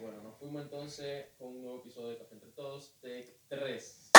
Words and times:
Bueno, 0.00 0.22
nos 0.22 0.38
fuimos 0.38 0.62
entonces 0.62 1.26
con 1.38 1.48
un 1.48 1.62
nuevo 1.62 1.80
episodio 1.80 2.08
de 2.10 2.18
Café 2.18 2.34
Entre 2.34 2.50
Todos, 2.50 2.92
de 3.02 3.38
3. 3.48 4.10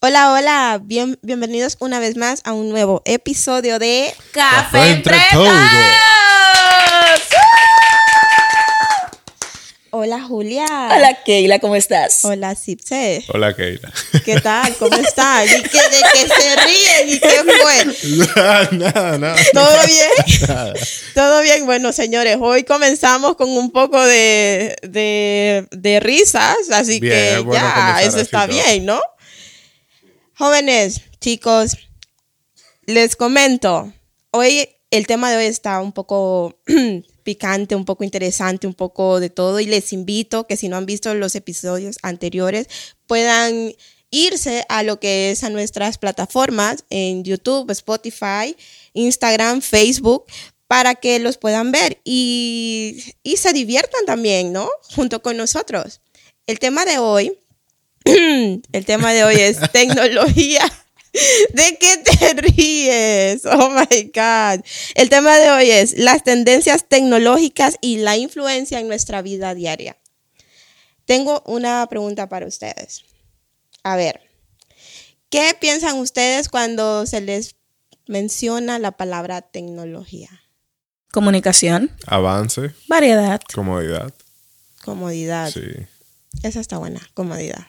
Hola, 0.00 0.32
hola, 0.32 0.80
Bien, 0.82 1.18
bienvenidos 1.22 1.76
una 1.80 1.98
vez 2.00 2.16
más 2.16 2.40
a 2.44 2.52
un 2.52 2.68
nuevo 2.68 3.02
episodio 3.04 3.78
de 3.78 4.14
Café, 4.32 4.78
Café 4.78 4.90
entre 4.90 5.16
entre 5.16 5.28
todos. 5.32 5.48
todos. 5.48 5.62
Hola 9.90 10.11
Julia. 10.22 10.64
Hola 10.94 11.18
Keila, 11.24 11.58
¿cómo 11.58 11.76
estás? 11.76 12.24
Hola 12.24 12.54
Cipse. 12.54 13.24
Hola, 13.28 13.54
Keila. 13.54 13.92
¿Qué 14.24 14.40
tal? 14.40 14.74
¿Cómo 14.76 14.96
están? 14.96 15.44
¿Y 15.46 15.62
qué, 15.62 15.78
de 15.78 16.00
qué 16.12 16.28
se 16.28 16.56
ríen? 16.64 17.08
¿Y 17.08 17.20
qué 17.20 17.42
fue? 17.44 18.72
nada, 18.78 19.18
nada. 19.18 19.36
¿Todo 19.52 19.76
bien? 19.86 20.48
Nada. 20.48 20.72
Todo 21.14 21.42
bien. 21.42 21.66
Bueno, 21.66 21.92
señores, 21.92 22.36
hoy 22.40 22.64
comenzamos 22.64 23.36
con 23.36 23.50
un 23.50 23.70
poco 23.70 24.00
de, 24.02 24.76
de, 24.82 25.66
de 25.70 26.00
risas, 26.00 26.56
así 26.72 27.00
Bien, 27.00 27.12
que 27.12 27.34
es 27.34 27.42
bueno 27.44 27.60
ya, 27.62 28.02
eso 28.02 28.18
está 28.18 28.46
todo. 28.46 28.54
bien, 28.56 28.84
¿no? 28.86 29.00
Jóvenes, 30.34 31.00
chicos, 31.20 31.76
les 32.86 33.16
comento, 33.16 33.92
hoy 34.30 34.68
el 34.90 35.06
tema 35.06 35.30
de 35.30 35.36
hoy 35.36 35.44
está 35.46 35.80
un 35.80 35.92
poco 35.92 36.58
picante, 37.22 37.74
un 37.74 37.84
poco 37.84 38.04
interesante, 38.04 38.66
un 38.66 38.74
poco 38.74 39.20
de 39.20 39.30
todo 39.30 39.60
y 39.60 39.66
les 39.66 39.92
invito 39.92 40.46
que 40.46 40.56
si 40.56 40.68
no 40.68 40.76
han 40.76 40.86
visto 40.86 41.14
los 41.14 41.34
episodios 41.34 41.98
anteriores 42.02 42.68
puedan 43.06 43.72
irse 44.10 44.64
a 44.68 44.82
lo 44.82 45.00
que 45.00 45.30
es 45.30 45.42
a 45.42 45.50
nuestras 45.50 45.98
plataformas 45.98 46.84
en 46.90 47.24
YouTube, 47.24 47.70
Spotify, 47.70 48.56
Instagram, 48.92 49.62
Facebook 49.62 50.24
para 50.66 50.94
que 50.94 51.18
los 51.18 51.38
puedan 51.38 51.72
ver 51.72 52.00
y, 52.04 53.14
y 53.22 53.36
se 53.36 53.52
diviertan 53.52 54.06
también, 54.06 54.52
¿no? 54.52 54.68
Junto 54.94 55.22
con 55.22 55.36
nosotros. 55.36 56.00
El 56.46 56.58
tema 56.58 56.84
de 56.84 56.98
hoy, 56.98 57.38
el 58.04 58.84
tema 58.86 59.12
de 59.12 59.24
hoy 59.24 59.36
es 59.36 59.58
tecnología. 59.72 60.62
¿De 61.52 61.78
qué 61.78 61.96
te 61.98 62.34
ríes? 62.42 63.44
Oh 63.46 63.70
my 63.70 64.10
God. 64.14 64.64
El 64.94 65.08
tema 65.10 65.38
de 65.38 65.50
hoy 65.50 65.70
es 65.70 65.98
las 65.98 66.24
tendencias 66.24 66.88
tecnológicas 66.88 67.76
y 67.80 67.98
la 67.98 68.16
influencia 68.16 68.80
en 68.80 68.88
nuestra 68.88 69.22
vida 69.22 69.54
diaria. 69.54 69.98
Tengo 71.04 71.42
una 71.46 71.86
pregunta 71.88 72.28
para 72.28 72.46
ustedes. 72.46 73.04
A 73.82 73.96
ver, 73.96 74.20
¿qué 75.28 75.56
piensan 75.60 75.98
ustedes 75.98 76.48
cuando 76.48 77.04
se 77.06 77.20
les 77.20 77.56
menciona 78.06 78.78
la 78.78 78.92
palabra 78.92 79.42
tecnología? 79.42 80.30
Comunicación, 81.10 81.90
Avance, 82.06 82.70
variedad. 82.88 83.40
comodidad. 83.52 84.14
Comodidad. 84.82 85.50
Sí. 85.50 85.60
Esa 86.42 86.60
está 86.60 86.78
buena, 86.78 87.00
comodidad. 87.12 87.66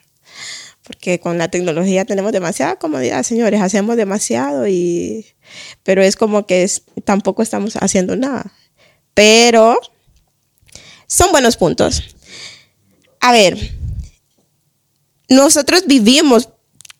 Porque 0.83 1.19
con 1.19 1.37
la 1.37 1.47
tecnología 1.47 2.03
tenemos 2.05 2.31
demasiada 2.33 2.75
comodidad, 2.77 3.23
señores. 3.23 3.61
Hacemos 3.61 3.95
demasiado 3.95 4.67
y... 4.67 5.25
Pero 5.83 6.03
es 6.03 6.15
como 6.15 6.45
que 6.45 6.63
es- 6.63 6.83
tampoco 7.05 7.41
estamos 7.41 7.75
haciendo 7.77 8.15
nada. 8.17 8.51
Pero 9.13 9.79
son 11.07 11.31
buenos 11.31 11.55
puntos. 11.57 12.03
A 13.21 13.31
ver, 13.31 13.57
nosotros 15.29 15.85
vivimos 15.87 16.49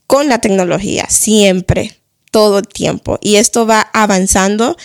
con 0.07 0.29
la 0.29 0.39
tecnología 0.39 1.05
siempre, 1.09 1.99
todo 2.31 2.59
el 2.59 2.67
tiempo. 2.67 3.17
Y 3.21 3.35
esto 3.35 3.65
va 3.65 3.81
avanzando 3.93 4.77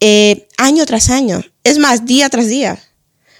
eh, 0.00 0.48
año 0.56 0.86
tras 0.86 1.10
año. 1.10 1.42
Es 1.64 1.78
más, 1.78 2.06
día 2.06 2.28
tras 2.28 2.48
día. 2.48 2.78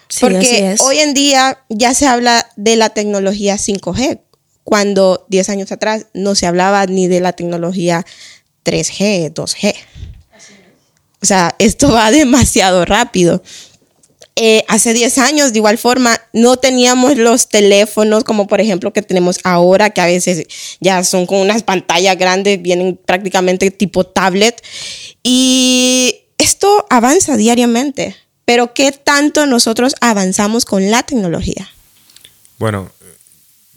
Sí, 0.09 0.21
Porque 0.21 0.77
hoy 0.81 0.99
en 0.99 1.15
día 1.15 1.65
ya 1.69 1.93
se 1.95 2.07
habla 2.07 2.49
de 2.57 2.77
la 2.77 2.91
tecnología 2.91 3.57
5G, 3.57 4.21
cuando 4.67 5.25
10 5.29 5.49
años 5.51 5.71
atrás 5.71 6.07
no 6.13 6.35
se 6.35 6.45
hablaba 6.45 6.85
ni 6.87 7.07
de 7.07 7.21
la 7.21 7.35
tecnología 7.35 8.05
3G, 8.65 9.33
2G. 9.33 9.75
O 11.23 11.25
sea, 11.25 11.55
esto 11.61 11.93
va 11.93 12.11
demasiado 12.11 12.85
rápido. 12.85 13.45
Eh, 14.35 14.65
hace 14.67 14.93
10 14.93 15.19
años, 15.19 15.53
de 15.53 15.61
igual 15.61 15.79
forma, 15.79 16.21
no 16.33 16.57
teníamos 16.57 17.17
los 17.17 17.49
teléfonos 17.49 18.25
como 18.25 18.49
por 18.49 18.61
ejemplo 18.61 18.93
que 18.93 19.03
tenemos 19.03 19.39
ahora, 19.45 19.91
que 19.91 20.01
a 20.01 20.07
veces 20.07 20.49
ya 20.81 21.05
son 21.05 21.27
con 21.27 21.39
unas 21.39 21.63
pantallas 21.63 22.19
grandes, 22.19 22.61
vienen 22.61 22.99
prácticamente 23.03 23.71
tipo 23.71 24.03
tablet. 24.03 24.61
Y 25.23 26.25
esto 26.39 26.87
avanza 26.91 27.37
diariamente. 27.37 28.17
Pero 28.45 28.75
¿qué 28.75 28.91
tanto 28.91 29.47
nosotros 29.47 29.95
avanzamos 30.01 30.65
con 30.65 30.91
la 30.91 31.05
tecnología? 31.05 31.71
Bueno, 32.59 32.91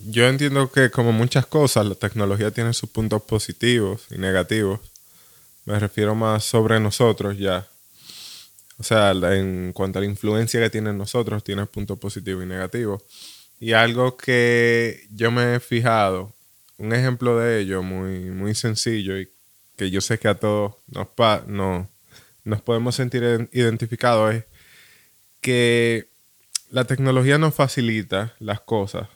yo 0.06 0.28
entiendo 0.28 0.72
que 0.72 0.90
como 0.90 1.12
muchas 1.12 1.46
cosas, 1.46 1.86
la 1.86 1.96
tecnología 1.96 2.52
tiene 2.52 2.74
sus 2.74 2.90
puntos 2.90 3.22
positivos 3.24 4.04
y 4.12 4.18
negativos. 4.18 4.80
Me 5.66 5.78
refiero 5.80 6.16
más 6.16 6.44
sobre 6.46 6.80
nosotros 6.80 7.38
ya. 7.38 7.68
O 8.78 8.84
sea, 8.84 9.12
en 9.12 9.74
cuanto 9.74 10.00
a 10.00 10.02
la 10.02 10.08
influencia 10.08 10.60
que 10.62 10.70
tiene 10.70 10.92
en 10.92 10.98
nosotros, 10.98 11.44
tiene 11.44 11.66
puntos 11.66 12.00
positivos 12.00 12.44
y 12.44 12.48
negativos. 12.48 13.04
Y 13.60 13.74
algo 13.74 14.16
que 14.16 15.06
yo 15.12 15.32
me 15.32 15.56
he 15.56 15.60
fijado, 15.60 16.34
un 16.78 16.94
ejemplo 16.94 17.38
de 17.38 17.60
ello 17.60 17.84
muy, 17.84 18.32
muy 18.32 18.56
sencillo 18.56 19.20
y 19.20 19.28
que 19.76 19.92
yo 19.92 20.00
sé 20.00 20.18
que 20.18 20.30
a 20.30 20.36
todos 20.36 20.76
nos, 20.88 21.08
pa- 21.10 21.44
no- 21.46 21.90
nos 22.46 22.62
podemos 22.62 22.96
sentir 22.96 23.24
en- 23.24 23.50
identificados 23.52 24.34
es 24.36 24.46
que 25.42 26.08
la 26.72 26.86
tecnología 26.86 27.38
nos 27.38 27.54
facilita 27.54 28.34
las 28.40 28.62
cosas, 28.62 29.10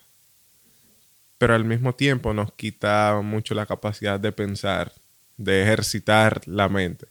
pero 1.43 1.55
al 1.55 1.65
mismo 1.65 1.93
tiempo 1.93 2.33
nos 2.33 2.53
quita 2.53 3.19
mucho 3.21 3.53
la 3.53 3.65
capacidad 3.65 4.17
de 4.17 4.31
pensar, 4.31 4.93
de 5.35 5.61
ejercitar 5.63 6.39
la 6.45 6.69
mente. 6.69 7.07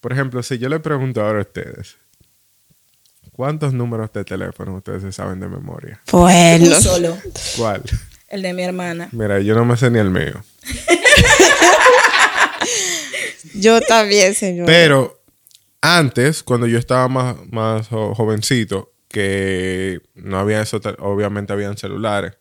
Por 0.00 0.12
ejemplo, 0.12 0.42
si 0.42 0.58
yo 0.58 0.68
le 0.68 0.80
pregunto 0.80 1.20
ahora 1.24 1.38
a 1.38 1.42
ustedes, 1.42 1.98
¿cuántos 3.30 3.72
números 3.72 4.12
de 4.12 4.24
teléfono 4.24 4.74
ustedes 4.74 5.02
se 5.02 5.12
saben 5.12 5.38
de 5.38 5.46
memoria? 5.46 6.00
Bueno, 6.10 6.64
Un 6.74 6.82
solo, 6.82 7.16
¿Cuál? 7.56 7.84
el 8.26 8.42
de 8.42 8.52
mi 8.54 8.64
hermana. 8.64 9.08
Mira, 9.12 9.38
yo 9.38 9.54
no 9.54 9.64
me 9.64 9.76
sé 9.76 9.88
ni 9.88 10.00
el 10.00 10.10
mío. 10.10 10.42
yo 13.54 13.80
también, 13.82 14.34
señor. 14.34 14.66
Pero 14.66 15.22
antes, 15.80 16.42
cuando 16.42 16.66
yo 16.66 16.76
estaba 16.76 17.06
más, 17.06 17.36
más 17.52 17.86
jo- 17.86 18.16
jovencito, 18.16 18.90
que 19.08 20.00
no 20.16 20.40
había 20.40 20.60
eso, 20.60 20.80
te- 20.80 20.96
obviamente 20.98 21.52
habían 21.52 21.78
celulares, 21.78 22.32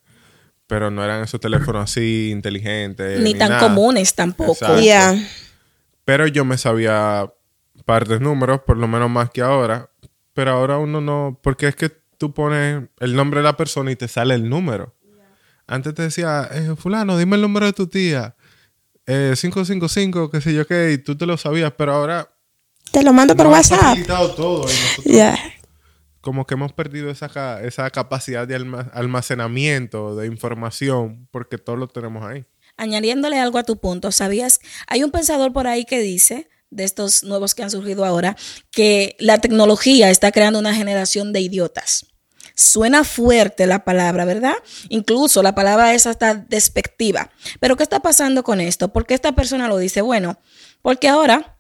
pero 0.68 0.92
no 0.92 1.04
eran 1.04 1.24
esos 1.24 1.40
teléfonos 1.40 1.90
así 1.90 2.30
inteligentes. 2.32 3.20
Ni 3.22 3.34
tan 3.34 3.50
nada. 3.50 3.62
comunes 3.62 4.14
tampoco. 4.14 4.80
Ya. 4.80 5.16
Pero 6.06 6.28
yo 6.28 6.46
me 6.46 6.58
sabía 6.58 7.32
par 7.86 8.08
de 8.08 8.20
números, 8.20 8.62
por 8.66 8.78
lo 8.78 8.88
menos 8.88 9.10
más 9.10 9.30
que 9.30 9.42
ahora. 9.42 9.90
Pero 10.34 10.52
ahora 10.52 10.78
uno 10.78 11.02
no, 11.02 11.40
porque 11.42 11.68
es 11.68 11.76
que 11.76 11.90
tú 12.18 12.34
pones 12.34 12.84
el 13.00 13.16
nombre 13.16 13.40
de 13.40 13.46
la 13.46 13.58
persona 13.58 13.92
y 13.92 13.96
te 13.96 14.08
sale 14.08 14.36
el 14.36 14.50
número. 14.50 14.94
Antes 15.66 15.94
te 15.96 16.04
decía, 16.04 16.48
eh, 16.52 16.76
fulano, 16.78 17.18
dime 17.18 17.36
el 17.36 17.42
número 17.42 17.66
de 17.66 17.74
tu 17.74 17.88
tía. 17.88 18.36
Eh, 19.06 19.34
555, 19.40 20.30
qué 20.30 20.42
sé 20.42 20.54
yo 20.54 20.68
qué, 20.68 20.92
y 20.94 20.98
tú 20.98 21.18
te 21.18 21.26
lo 21.26 21.38
sabías, 21.38 21.74
pero 21.78 21.94
ahora 21.94 22.30
Te 22.92 23.04
lo 23.04 23.14
mando 23.14 23.36
por 23.36 23.48
WhatsApp. 23.48 23.98
todo 24.36 24.64
y 24.64 24.66
nosotros 24.66 25.06
Ya. 25.06 25.38
Como 26.28 26.46
que 26.46 26.56
hemos 26.56 26.74
perdido 26.74 27.10
esa, 27.10 27.62
esa 27.64 27.90
capacidad 27.90 28.46
de 28.46 28.54
alma- 28.54 28.92
almacenamiento 28.94 30.14
de 30.18 30.28
información 30.28 31.26
porque 31.32 31.58
todo 31.58 31.78
lo 31.78 31.88
tenemos 31.88 32.26
ahí. 32.26 32.44
Añadiéndole 32.76 33.40
algo 33.40 33.58
a 33.60 33.64
tu 33.64 33.80
punto, 33.80 34.12
¿sabías? 34.12 34.60
Hay 34.88 35.06
un 35.06 35.12
pensador 35.12 35.54
por 35.54 35.68
ahí 35.68 35.86
que 35.86 36.02
dice, 36.02 36.50
de 36.70 36.84
estos 36.84 37.24
nuevos 37.24 37.56
que 37.56 37.64
han 37.64 37.72
surgido 37.72 38.04
ahora, 38.04 38.36
que 38.72 39.16
la 39.20 39.38
tecnología 39.38 40.10
está 40.10 40.34
creando 40.34 40.60
una 40.60 40.76
generación 40.76 41.32
de 41.32 41.40
idiotas. 41.40 42.08
Suena 42.56 43.06
fuerte 43.06 43.66
la 43.66 43.86
palabra, 43.86 44.26
¿verdad? 44.26 44.56
Incluso 44.90 45.42
la 45.42 45.56
palabra 45.56 45.94
es 45.94 46.08
hasta 46.08 46.36
despectiva. 46.36 47.30
Pero 47.62 47.78
¿qué 47.78 47.84
está 47.84 48.02
pasando 48.02 48.44
con 48.44 48.60
esto? 48.60 48.92
¿Por 48.92 49.06
qué 49.06 49.14
esta 49.14 49.32
persona 49.32 49.70
lo 49.70 49.78
dice? 49.78 50.02
Bueno, 50.02 50.42
porque 50.82 51.08
ahora 51.08 51.57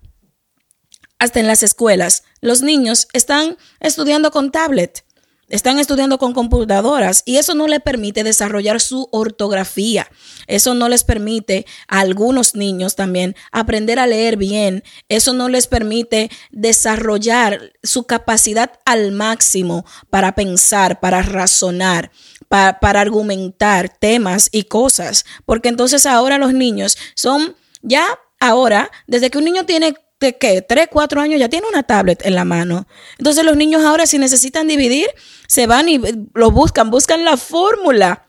hasta 1.19 1.39
en 1.39 1.47
las 1.47 1.63
escuelas, 1.63 2.23
los 2.41 2.61
niños 2.61 3.07
están 3.13 3.57
estudiando 3.79 4.31
con 4.31 4.51
tablet, 4.51 5.03
están 5.49 5.79
estudiando 5.79 6.17
con 6.17 6.33
computadoras 6.33 7.23
y 7.25 7.37
eso 7.37 7.53
no 7.55 7.67
les 7.69 7.79
permite 7.79 8.25
desarrollar 8.25 8.81
su 8.81 9.07
ortografía. 9.13 10.09
Eso 10.45 10.73
no 10.73 10.89
les 10.89 11.05
permite 11.05 11.65
a 11.87 12.01
algunos 12.01 12.53
niños 12.55 12.97
también 12.97 13.33
aprender 13.53 13.97
a 13.97 14.07
leer 14.07 14.35
bien. 14.35 14.83
Eso 15.07 15.31
no 15.31 15.47
les 15.47 15.67
permite 15.67 16.29
desarrollar 16.51 17.71
su 17.81 18.03
capacidad 18.03 18.71
al 18.85 19.13
máximo 19.13 19.85
para 20.09 20.35
pensar, 20.35 20.99
para 20.99 21.21
razonar, 21.21 22.11
pa- 22.49 22.79
para 22.81 22.99
argumentar 22.99 23.87
temas 23.89 24.49
y 24.51 24.63
cosas. 24.63 25.25
Porque 25.45 25.69
entonces 25.69 26.05
ahora 26.05 26.37
los 26.37 26.53
niños 26.53 26.97
son 27.15 27.55
ya 27.81 28.05
ahora, 28.41 28.91
desde 29.07 29.29
que 29.29 29.37
un 29.37 29.45
niño 29.45 29.65
tiene 29.65 29.95
de 30.19 30.37
qué, 30.37 30.61
tres, 30.61 30.87
cuatro 30.91 31.21
años 31.21 31.39
ya 31.39 31.49
tiene 31.49 31.67
una 31.67 31.83
tablet 31.83 32.25
en 32.25 32.35
la 32.35 32.45
mano. 32.45 32.87
Entonces 33.17 33.43
los 33.43 33.55
niños 33.55 33.83
ahora 33.83 34.07
si 34.07 34.17
necesitan 34.17 34.67
dividir, 34.67 35.07
se 35.47 35.67
van 35.67 35.89
y 35.89 36.01
lo 36.33 36.51
buscan, 36.51 36.89
buscan 36.89 37.23
la 37.23 37.37
fórmula. 37.37 38.23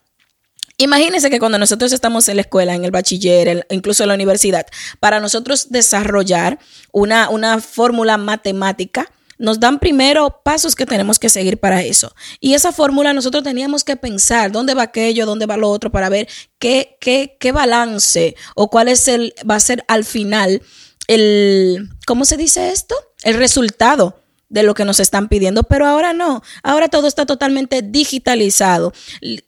Imagínense 0.77 1.31
que 1.31 1.41
cuando 1.41 1.59
nosotros 1.59 1.93
estamos 1.93 2.29
en 2.29 2.37
la 2.37 2.43
escuela, 2.43 2.75
en 2.75 2.85
el 2.85 2.91
bachiller, 2.91 3.67
incluso 3.71 4.05
en 4.05 4.09
la 4.09 4.15
universidad, 4.15 4.67
para 5.01 5.19
nosotros 5.19 5.71
desarrollar 5.71 6.59
una, 6.93 7.31
una 7.31 7.61
fórmula 7.61 8.17
matemática, 8.17 9.11
nos 9.39 9.61
dan 9.61 9.79
primero 9.79 10.41
pasos 10.45 10.75
que 10.75 10.87
tenemos 10.87 11.19
que 11.19 11.29
seguir 11.29 11.59
para 11.59 11.83
eso. 11.83 12.15
Y 12.41 12.55
esa 12.55 12.73
fórmula 12.73 13.13
nosotros 13.13 13.43
teníamos 13.45 13.85
que 13.85 13.97
pensar 13.97 14.53
dónde 14.53 14.75
va 14.75 14.83
aquello, 14.83 15.27
dónde 15.27 15.47
va 15.47 15.57
lo 15.57 15.71
otro, 15.71 15.91
para 15.91 16.09
ver 16.09 16.29
qué, 16.59 16.97
qué, 17.01 17.37
qué 17.41 17.53
balance 17.53 18.37
o 18.55 18.69
cuál 18.69 18.89
es 18.89 19.09
el, 19.09 19.35
va 19.49 19.55
a 19.55 19.61
ser 19.61 19.85
al 19.89 20.05
final 20.05 20.63
el, 21.09 21.89
¿cómo 22.07 22.25
se 22.25 22.37
dice 22.37 22.71
esto? 22.71 22.95
El 23.25 23.35
resultado 23.35 24.23
de 24.49 24.63
lo 24.63 24.75
que 24.75 24.85
nos 24.85 25.01
están 25.01 25.29
pidiendo, 25.29 25.65
pero 25.65 25.87
ahora 25.87 26.13
no, 26.13 26.43
ahora 26.63 26.89
todo 26.89 27.09
está 27.09 27.27
totalmente 27.27 27.83
digitalizado. 27.83 28.93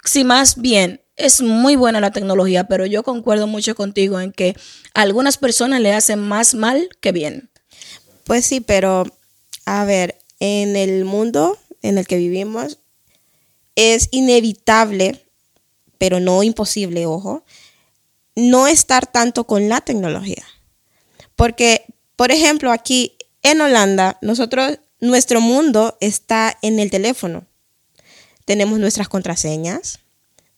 Si 0.04 0.24
más 0.24 0.60
bien 0.60 1.00
es 1.16 1.42
muy 1.42 1.76
buena 1.76 2.00
la 2.00 2.10
tecnología, 2.10 2.64
pero 2.64 2.86
yo 2.86 3.02
concuerdo 3.02 3.46
mucho 3.46 3.74
contigo 3.74 4.20
en 4.20 4.32
que 4.32 4.56
a 4.94 5.02
algunas 5.02 5.38
personas 5.38 5.80
le 5.80 5.92
hacen 5.92 6.18
más 6.18 6.54
mal 6.54 6.88
que 7.00 7.12
bien. 7.12 7.50
Pues 8.24 8.46
sí, 8.46 8.60
pero 8.60 9.04
a 9.64 9.84
ver, 9.84 10.18
en 10.38 10.76
el 10.76 11.04
mundo 11.04 11.58
en 11.82 11.98
el 11.98 12.06
que 12.06 12.16
vivimos 12.16 12.78
es 13.74 14.08
inevitable, 14.10 15.26
pero 15.98 16.20
no 16.20 16.42
imposible, 16.42 17.06
ojo, 17.06 17.44
no 18.34 18.66
estar 18.66 19.06
tanto 19.06 19.44
con 19.44 19.68
la 19.68 19.80
tecnología. 19.80 20.44
Porque, 21.40 21.87
por 22.16 22.32
ejemplo, 22.32 22.70
aquí 22.70 23.16
en 23.42 23.62
Holanda, 23.62 24.19
nosotros, 24.20 24.78
nuestro 25.00 25.40
mundo 25.40 25.96
está 26.02 26.54
en 26.60 26.78
el 26.78 26.90
teléfono. 26.90 27.46
Tenemos 28.44 28.78
nuestras 28.78 29.08
contraseñas, 29.08 30.00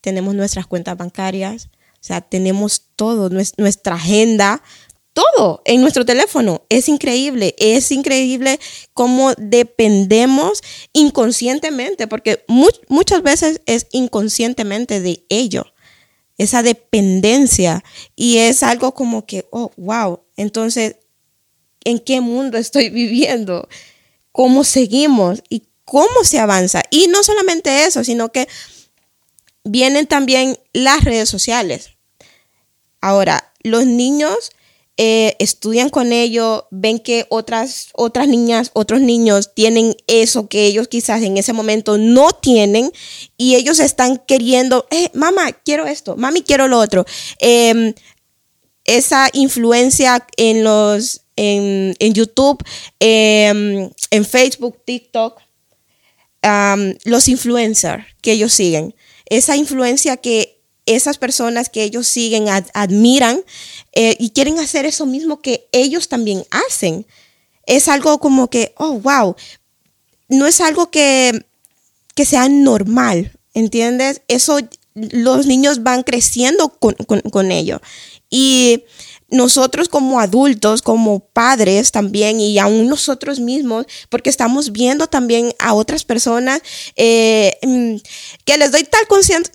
tenemos 0.00 0.34
nuestras 0.34 0.66
cuentas 0.66 0.96
bancarias, 0.96 1.68
o 1.92 1.98
sea, 2.00 2.20
tenemos 2.20 2.88
todo, 2.96 3.30
nuestra 3.58 3.94
agenda, 3.94 4.60
todo 5.12 5.62
en 5.66 5.82
nuestro 5.82 6.04
teléfono. 6.04 6.66
Es 6.68 6.88
increíble, 6.88 7.54
es 7.58 7.92
increíble 7.92 8.58
cómo 8.92 9.34
dependemos 9.34 10.62
inconscientemente, 10.92 12.08
porque 12.08 12.44
muchas 12.48 13.22
veces 13.22 13.60
es 13.66 13.86
inconscientemente 13.92 15.00
de 15.00 15.24
ello, 15.28 15.64
esa 16.38 16.62
dependencia. 16.62 17.84
Y 18.16 18.38
es 18.38 18.62
algo 18.62 18.94
como 18.94 19.26
que, 19.26 19.46
oh, 19.50 19.72
wow, 19.76 20.20
entonces, 20.36 20.96
¿en 21.84 21.98
qué 21.98 22.20
mundo 22.20 22.58
estoy 22.58 22.90
viviendo? 22.90 23.68
¿Cómo 24.32 24.64
seguimos? 24.64 25.42
¿Y 25.48 25.64
cómo 25.84 26.24
se 26.24 26.38
avanza? 26.38 26.82
Y 26.90 27.08
no 27.08 27.22
solamente 27.22 27.84
eso, 27.84 28.04
sino 28.04 28.30
que 28.30 28.48
vienen 29.64 30.06
también 30.06 30.58
las 30.72 31.04
redes 31.04 31.28
sociales. 31.28 31.90
Ahora, 33.00 33.52
los 33.62 33.86
niños 33.86 34.52
eh, 34.98 35.36
estudian 35.38 35.88
con 35.88 36.12
ello, 36.12 36.68
ven 36.70 36.98
que 36.98 37.26
otras, 37.30 37.88
otras 37.94 38.28
niñas, 38.28 38.70
otros 38.74 39.00
niños 39.00 39.54
tienen 39.54 39.96
eso 40.06 40.48
que 40.48 40.66
ellos 40.66 40.88
quizás 40.88 41.22
en 41.22 41.38
ese 41.38 41.54
momento 41.54 41.96
no 41.96 42.32
tienen 42.32 42.92
y 43.38 43.54
ellos 43.54 43.80
están 43.80 44.18
queriendo, 44.18 44.86
eh, 44.90 45.08
mamá, 45.14 45.52
quiero 45.52 45.86
esto, 45.86 46.16
mami, 46.16 46.42
quiero 46.42 46.68
lo 46.68 46.78
otro. 46.78 47.06
Em, 47.38 47.94
esa 48.84 49.30
influencia 49.32 50.26
en 50.36 50.62
los 50.64 51.22
en, 51.36 52.12
YouTube, 52.12 52.62
em, 53.00 53.90
en 54.10 54.24
Facebook, 54.24 54.84
TikTok, 54.84 55.40
los 57.04 57.28
influencers 57.28 58.04
que 58.20 58.32
ellos 58.32 58.52
siguen, 58.52 58.94
esa 59.26 59.56
influencia 59.56 60.18
que 60.18 60.61
esas 60.86 61.18
personas 61.18 61.68
que 61.68 61.84
ellos 61.84 62.06
siguen 62.06 62.46
admiran 62.74 63.42
eh, 63.92 64.16
y 64.18 64.30
quieren 64.30 64.58
hacer 64.58 64.84
eso 64.86 65.06
mismo 65.06 65.40
que 65.40 65.68
ellos 65.72 66.08
también 66.08 66.44
hacen. 66.50 67.06
Es 67.66 67.88
algo 67.88 68.18
como 68.18 68.50
que, 68.50 68.74
oh, 68.76 68.98
wow, 68.98 69.36
no 70.28 70.46
es 70.46 70.60
algo 70.60 70.90
que, 70.90 71.46
que 72.14 72.24
sea 72.24 72.48
normal, 72.48 73.32
¿entiendes? 73.54 74.22
Eso 74.28 74.58
los 74.94 75.46
niños 75.46 75.82
van 75.82 76.02
creciendo 76.02 76.70
con, 76.70 76.94
con 76.94 77.52
ello. 77.52 77.80
Y 78.34 78.86
nosotros 79.28 79.88
como 79.88 80.20
adultos, 80.20 80.80
como 80.80 81.20
padres 81.20 81.92
también, 81.92 82.40
y 82.40 82.58
aún 82.58 82.88
nosotros 82.88 83.40
mismos, 83.40 83.86
porque 84.08 84.30
estamos 84.30 84.72
viendo 84.72 85.06
también 85.06 85.54
a 85.58 85.74
otras 85.74 86.04
personas 86.04 86.62
eh, 86.96 87.58
mm, 87.62 87.96
que 88.44 88.56
les 88.56 88.72
doy 88.72 88.84
tal, 88.84 89.06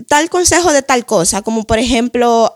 tal 0.07 0.29
consejo 0.29 0.71
de 0.71 0.83
tal 0.83 1.06
cosa, 1.07 1.41
como 1.41 1.63
por 1.65 1.79
ejemplo, 1.79 2.56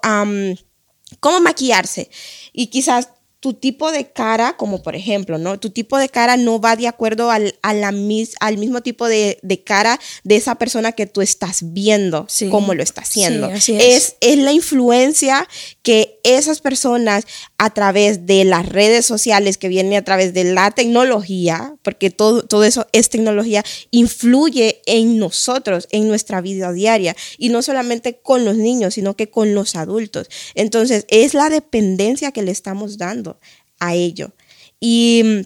cómo 1.19 1.39
maquillarse. 1.41 2.09
Y 2.53 2.68
quizás 2.68 3.09
tu 3.41 3.55
tipo 3.55 3.91
de 3.91 4.07
cara, 4.07 4.55
como 4.55 4.83
por 4.83 4.95
ejemplo, 4.95 5.39
¿no? 5.39 5.59
Tu 5.59 5.71
tipo 5.71 5.97
de 5.97 6.09
cara 6.09 6.38
no 6.38 6.61
va 6.61 6.75
de 6.75 6.88
acuerdo 6.88 7.31
al, 7.31 7.55
a 7.63 7.73
la 7.73 7.91
al 8.39 8.57
mismo 8.57 8.81
tipo 8.81 9.07
de, 9.07 9.63
cara 9.65 9.99
de 10.23 10.35
esa 10.35 10.55
persona 10.55 10.91
que 10.91 11.07
tú 11.07 11.21
estás 11.21 11.73
viendo, 11.73 12.27
cómo 12.51 12.75
lo 12.75 12.83
está 12.83 13.01
haciendo. 13.01 13.49
es. 13.51 14.15
es. 14.21 14.38
la 14.38 14.51
influencia 14.51 15.47
que 15.81 16.19
esas 16.23 16.61
personas 16.61 17.25
a 17.63 17.69
través 17.69 18.25
de 18.25 18.43
las 18.43 18.67
redes 18.67 19.05
sociales, 19.05 19.59
que 19.59 19.67
viene 19.67 19.95
a 19.95 20.03
través 20.03 20.33
de 20.33 20.45
la 20.45 20.71
tecnología, 20.71 21.75
porque 21.83 22.09
todo, 22.09 22.41
todo 22.41 22.63
eso 22.63 22.87
es 22.91 23.11
tecnología, 23.11 23.63
influye 23.91 24.81
en 24.87 25.19
nosotros, 25.19 25.87
en 25.91 26.07
nuestra 26.07 26.41
vida 26.41 26.73
diaria, 26.73 27.15
y 27.37 27.49
no 27.49 27.61
solamente 27.61 28.19
con 28.19 28.45
los 28.45 28.57
niños, 28.57 28.95
sino 28.95 29.15
que 29.15 29.29
con 29.29 29.53
los 29.53 29.75
adultos. 29.75 30.27
Entonces, 30.55 31.05
es 31.07 31.35
la 31.35 31.51
dependencia 31.51 32.31
que 32.31 32.41
le 32.41 32.49
estamos 32.49 32.97
dando 32.97 33.39
a 33.79 33.93
ello. 33.93 34.33
Y 34.79 35.43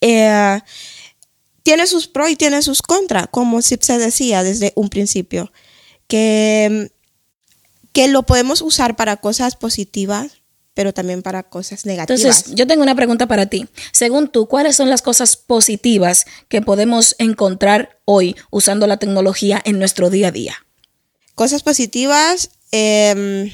eh, 0.00 0.60
tiene 1.62 1.86
sus 1.86 2.08
pros 2.08 2.30
y 2.30 2.36
tiene 2.36 2.62
sus 2.62 2.80
contras, 2.80 3.26
como 3.30 3.60
se 3.60 3.76
decía 3.98 4.42
desde 4.42 4.72
un 4.74 4.88
principio, 4.88 5.52
que, 6.08 6.90
que 7.92 8.08
lo 8.08 8.22
podemos 8.22 8.62
usar 8.62 8.96
para 8.96 9.18
cosas 9.18 9.54
positivas, 9.56 10.45
pero 10.76 10.92
también 10.92 11.22
para 11.22 11.42
cosas 11.42 11.86
negativas. 11.86 12.20
Entonces, 12.22 12.54
yo 12.54 12.66
tengo 12.66 12.82
una 12.82 12.94
pregunta 12.94 13.26
para 13.26 13.46
ti. 13.46 13.66
Según 13.92 14.28
tú, 14.28 14.46
¿cuáles 14.46 14.76
son 14.76 14.90
las 14.90 15.00
cosas 15.00 15.34
positivas 15.34 16.26
que 16.50 16.60
podemos 16.60 17.16
encontrar 17.18 17.98
hoy 18.04 18.36
usando 18.50 18.86
la 18.86 18.98
tecnología 18.98 19.58
en 19.64 19.78
nuestro 19.78 20.10
día 20.10 20.28
a 20.28 20.32
día? 20.32 20.66
Cosas 21.34 21.62
positivas, 21.62 22.50
em, 22.72 23.50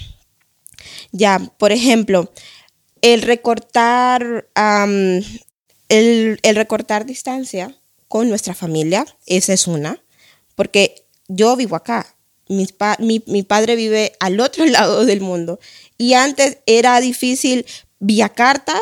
ya, 1.13 1.39
por 1.59 1.71
ejemplo, 1.71 2.33
el 3.03 3.23
recortar, 3.23 4.49
el, 5.89 6.41
recortar 6.43 7.07
distancia 7.07 7.81
con 8.09 8.29
nuestra 8.29 8.53
familia, 8.53 9.07
esa 9.27 9.53
es 9.53 9.69
una, 9.69 10.03
porque 10.57 11.07
yo 11.29 11.55
vivo 11.55 11.77
acá, 11.77 12.17
mi, 12.53 13.23
mi, 13.27 13.43
padre 13.43 13.77
vive 13.77 14.13
al 14.21 14.41
otro 14.41 14.65
lado 14.67 15.05
del 15.05 15.21
mundo 15.21 15.59
y 15.99 16.15
antes 16.15 16.59
era 16.67 17.01
difícil 17.01 17.67
vía 17.99 18.29
carta 18.29 18.79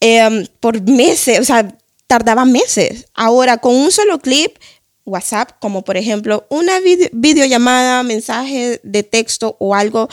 em, 0.00 0.46
por 0.60 0.80
meses, 0.82 1.40
o 1.40 1.44
sea, 1.44 1.76
tardaba 2.06 2.44
meses. 2.44 3.06
Ahora 3.14 3.58
con 3.58 3.74
un 3.74 3.90
solo 3.90 4.18
clip, 4.18 4.56
WhatsApp, 5.04 5.52
como 5.60 5.82
por 5.82 5.96
ejemplo 5.96 6.46
una 6.48 6.78
videollamada, 7.12 8.02
mensaje 8.02 8.80
de 8.82 9.02
texto 9.02 9.56
o 9.60 9.74
algo, 9.74 10.08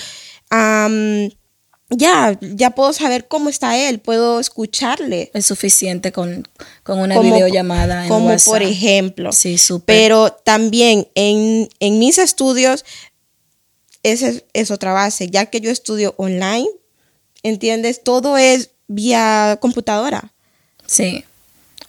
ya, 1.92 2.38
ya 2.42 2.72
puedo 2.72 2.94
saber 2.94 3.28
cómo 3.28 3.50
está 3.50 3.78
él, 3.78 4.00
puedo 4.00 4.40
escucharle. 4.40 5.30
Es 5.34 5.46
suficiente 5.46 6.12
con, 6.12 6.48
una 6.86 7.20
videollamada. 7.20 8.08
como 8.08 8.36
por 8.46 8.64
ejemplo. 8.64 9.32
Sí, 9.32 9.58
súper. 9.58 9.96
Pero 9.96 10.32
también 10.32 11.08
en, 11.16 11.70
mis 12.00 12.18
estudios, 12.18 12.86
esa 14.04 14.32
es, 14.54 14.72
otra 14.72 14.94
base, 14.94 15.30
ya 15.30 15.48
que 15.48 15.60
yo 15.60 15.70
estudio 15.70 16.16
online, 16.18 16.70
¿entiendes? 17.44 18.04
Todo 18.04 18.38
es 18.38 18.72
vía 18.88 19.58
computadora. 19.62 20.34
Sí, 20.86 21.26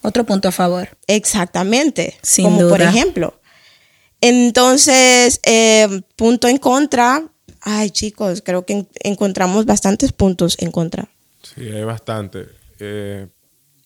otro 0.03 0.27
punto 0.27 0.49
a 0.49 0.53
favor. 0.53 0.97
Exactamente. 1.07 2.19
Sin 2.23 2.45
como 2.45 2.69
por 2.69 2.83
ejemplo. 2.83 3.39
Entonces, 4.21 5.41
eh, 5.45 6.03
punto 6.17 6.49
en 6.49 6.59
contra, 6.59 7.25
Ay, 7.61 7.91
chicos, 7.91 8.43
creo 8.45 8.67
que 8.67 8.87
encontramos 9.01 9.67
bastantes 9.67 10.13
puntos 10.13 10.57
en 10.61 10.73
contra. 10.73 11.09
Sí, 11.43 11.63
hay 11.63 11.85
bastante. 11.85 12.49
Eh, 12.79 13.29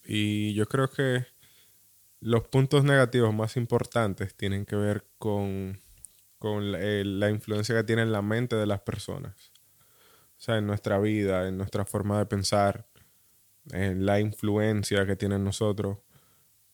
y 0.05 0.55
yo 0.55 0.67
creo 0.67 0.91
que 0.91 1.27
los 2.21 2.49
puntos 2.49 2.85
negativos 2.85 3.35
más 3.35 3.57
importantes 3.57 4.35
tienen 4.35 4.65
que 4.65 4.77
ver 4.77 5.07
con, 5.19 5.79
eh, 6.43 7.03
la, 7.05 7.31
influencia 7.31 7.75
que 7.75 7.85
tiene 7.85 8.03
en 8.03 8.13
la 8.13 8.23
mente 8.23 8.57
de 8.57 8.67
las 8.67 8.81
personas. 8.81 9.53
O 10.39 10.41
sea, 10.41 10.59
en 10.59 10.67
nuestra 10.67 10.99
vida, 10.99 11.49
en 11.49 11.57
nuestra 11.57 11.85
forma 11.85 12.19
de 12.19 12.27
pensar. 12.27 12.87
eh, 13.73 13.95
la 13.97 14.21
influencia 14.21 15.05
que 15.07 15.17
tienen 15.17 15.43
nosotros. 15.43 15.99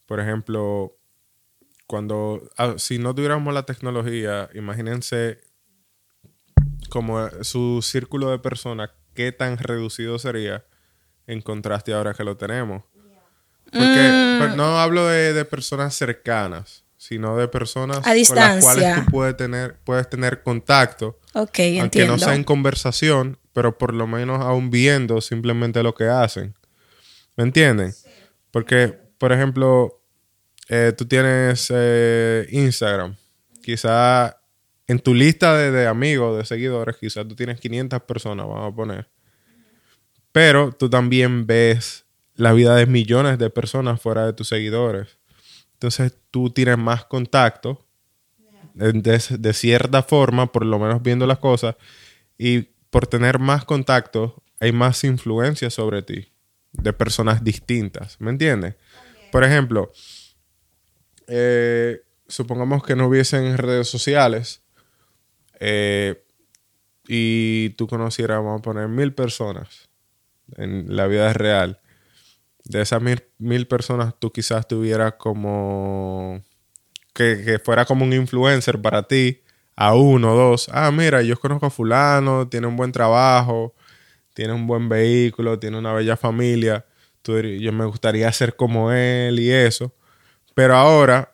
Por 0.05 0.21
ejemplo, 0.21 0.99
cuando, 1.87 2.51
ah, 2.59 2.75
si 2.77 2.99
no 2.99 3.15
tuviéramos 3.15 3.55
la 3.55 3.65
tecnología, 3.65 4.51
imagínense 4.55 5.41
como 6.93 7.31
su 7.41 7.81
círculo 7.83 8.31
de 8.31 8.39
personas, 8.39 8.91
qué 9.15 9.33
tan 9.33 9.57
reducido 9.57 10.19
sería 10.19 10.65
en 11.27 11.41
contraste 11.41 11.95
ahora 11.95 12.13
que 12.13 12.23
lo 12.23 12.37
tenemos. 12.37 12.83
Porque 13.65 14.37
pues, 14.39 14.55
no 14.57 14.79
hablo 14.79 15.07
de, 15.07 15.33
de 15.33 15.45
personas 15.47 15.95
cercanas, 15.95 16.85
sino 16.99 17.39
de 17.39 17.49
personas 17.49 17.99
A 17.99 18.03
con 18.03 18.09
las 18.11 18.15
distancia. 18.17 18.61
cuales 18.63 18.95
tú 19.05 19.11
puedes 19.11 19.37
tener, 19.39 19.77
puedes 19.85 20.11
tener 20.11 20.43
contacto, 20.43 21.19
Ok, 21.33 21.59
aunque 21.59 21.79
entiendo. 21.79 22.13
no 22.13 22.19
sea 22.19 22.35
en 22.35 22.45
conversación, 22.45 23.39
pero 23.55 23.79
por 23.79 23.95
lo 23.95 24.07
menos 24.07 24.43
aún 24.43 24.71
viendo 24.71 25.23
simplemente 25.23 25.83
lo 25.83 25.95
que 25.95 26.05
hacen. 26.05 26.55
¿Me 27.37 27.45
entienden? 27.45 27.95
Porque, 28.51 28.89
por 29.17 29.33
ejemplo, 29.33 30.03
eh, 30.69 30.93
tú 30.95 31.07
tienes 31.07 31.73
eh, 31.75 32.47
Instagram. 32.51 33.17
Quizá 33.63 34.37
en 34.93 35.01
tu 35.01 35.15
lista 35.15 35.57
de, 35.57 35.73
de 35.73 35.87
amigos, 35.89 36.39
de 36.39 36.45
seguidores, 36.47 36.97
quizás 36.99 37.27
tú 37.29 37.35
tienes 37.37 37.61
500 37.61 38.03
personas, 38.03 38.47
vamos 38.47 38.73
a 38.73 38.77
poner. 38.77 39.09
Pero 40.33 40.73
tú 40.73 40.89
también 40.89 41.47
ves 41.47 42.07
la 42.35 42.53
vida 42.53 42.75
de 42.77 42.87
millones 42.87 43.39
de 43.39 43.51
personas 43.51 44.01
fuera 44.01 44.25
de 44.27 44.33
tus 44.33 44.49
seguidores. 44.49 45.19
Entonces 45.75 46.17
tú 46.31 46.51
tienes 46.51 46.79
más 46.79 47.05
contacto 47.05 47.87
de, 48.75 48.93
de- 48.93 49.39
de 49.39 49.53
cierta 49.55 50.03
forma, 50.03 50.53
por 50.53 50.65
lo 50.67 50.79
menos 50.79 51.03
viendo 51.03 51.27
las 51.27 51.39
cosas, 51.39 51.77
y 52.39 52.63
por 52.91 53.07
tener 53.07 53.39
más 53.39 53.65
contacto 53.65 54.43
hay 54.61 54.73
más 54.73 55.05
influencia 55.05 55.71
sobre 55.71 56.03
ti 56.03 56.33
de 56.73 56.93
personas 56.93 57.45
distintas, 57.45 58.21
¿me 58.21 58.31
entiendes? 58.31 58.77
Por 59.31 59.45
ejemplo, 59.45 59.93
eh, 61.27 62.01
supongamos 62.29 62.83
que 62.83 62.97
no 62.97 63.07
hubiesen 63.09 63.57
redes 63.59 63.89
sociales 63.89 64.63
eh, 65.61 66.25
y 67.09 67.71
tú 67.71 67.87
conocieras, 67.87 68.39
vamos 68.39 68.61
a 68.61 68.63
poner, 68.63 68.89
mil 68.89 69.15
personas 69.15 69.91
en 70.57 70.97
la 70.97 71.07
vida 71.07 71.33
real. 71.33 71.81
De 72.65 72.83
esas 72.83 73.03
mil, 73.03 73.23
mil 73.39 73.67
personas, 73.67 74.15
tú 74.19 74.31
quizás 74.31 74.69
tuvieras 74.69 75.15
como 75.15 76.43
que, 77.15 77.43
que 77.45 77.59
fuera 77.59 77.85
como 77.85 78.05
un 78.05 78.13
influencer 78.13 78.81
para 78.81 79.03
ti, 79.05 79.43
a 79.77 79.95
uno 79.95 80.35
dos. 80.35 80.69
Ah, 80.73 80.91
mira, 80.91 81.23
yo 81.23 81.39
conozco 81.39 81.67
a 81.67 81.71
fulano, 81.71 82.49
tiene 82.49 82.67
un 82.67 82.77
buen 82.77 82.93
trabajo, 82.93 83.75
tiene 84.35 84.53
un 84.53 84.67
buen 84.67 84.89
vehículo, 84.89 85.59
tiene 85.59 85.79
una 85.79 85.93
bella 85.93 86.17
familia. 86.17 86.87
Yo 87.25 87.73
me 87.73 87.85
gustaría 87.85 88.31
ser 88.33 88.57
como 88.57 88.93
él 88.93 89.39
y 89.39 89.51
eso. 89.51 89.95
Pero 90.55 90.77
ahora 90.77 91.32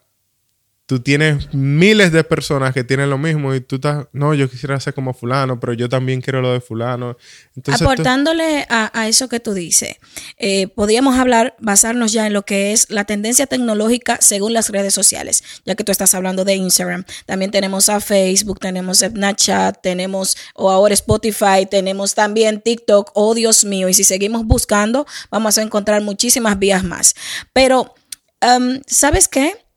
tú 0.88 1.00
tienes 1.00 1.52
miles 1.52 2.12
de 2.12 2.24
personas 2.24 2.72
que 2.72 2.82
tienen 2.82 3.10
lo 3.10 3.18
mismo 3.18 3.54
y 3.54 3.60
tú 3.60 3.74
estás, 3.74 4.06
no, 4.12 4.32
yo 4.32 4.48
quisiera 4.48 4.80
ser 4.80 4.94
como 4.94 5.12
fulano, 5.12 5.60
pero 5.60 5.74
yo 5.74 5.86
también 5.90 6.22
quiero 6.22 6.40
lo 6.40 6.50
de 6.50 6.62
fulano. 6.62 7.18
Entonces, 7.54 7.82
Aportándole 7.82 8.66
a, 8.70 8.90
a 8.98 9.06
eso 9.06 9.28
que 9.28 9.38
tú 9.38 9.52
dices, 9.52 9.96
eh, 10.38 10.68
podríamos 10.68 11.18
hablar, 11.18 11.54
basarnos 11.58 12.14
ya 12.14 12.26
en 12.26 12.32
lo 12.32 12.46
que 12.46 12.72
es 12.72 12.88
la 12.88 13.04
tendencia 13.04 13.46
tecnológica 13.46 14.16
según 14.22 14.54
las 14.54 14.70
redes 14.70 14.94
sociales, 14.94 15.44
ya 15.66 15.74
que 15.74 15.84
tú 15.84 15.92
estás 15.92 16.14
hablando 16.14 16.46
de 16.46 16.54
Instagram. 16.54 17.04
También 17.26 17.50
tenemos 17.50 17.90
a 17.90 18.00
Facebook, 18.00 18.58
tenemos 18.58 19.00
Snapchat, 19.00 19.82
tenemos 19.82 20.38
o 20.54 20.70
ahora 20.70 20.94
Spotify, 20.94 21.66
tenemos 21.70 22.14
también 22.14 22.62
TikTok, 22.62 23.10
oh 23.12 23.34
Dios 23.34 23.66
mío, 23.66 23.90
y 23.90 23.94
si 23.94 24.04
seguimos 24.04 24.46
buscando, 24.46 25.06
vamos 25.30 25.58
a 25.58 25.62
encontrar 25.62 26.00
muchísimas 26.00 26.58
vías 26.58 26.82
más. 26.82 27.14
Pero, 27.52 27.94
um, 28.40 28.80
¿sabes 28.86 29.28
qué? 29.28 29.67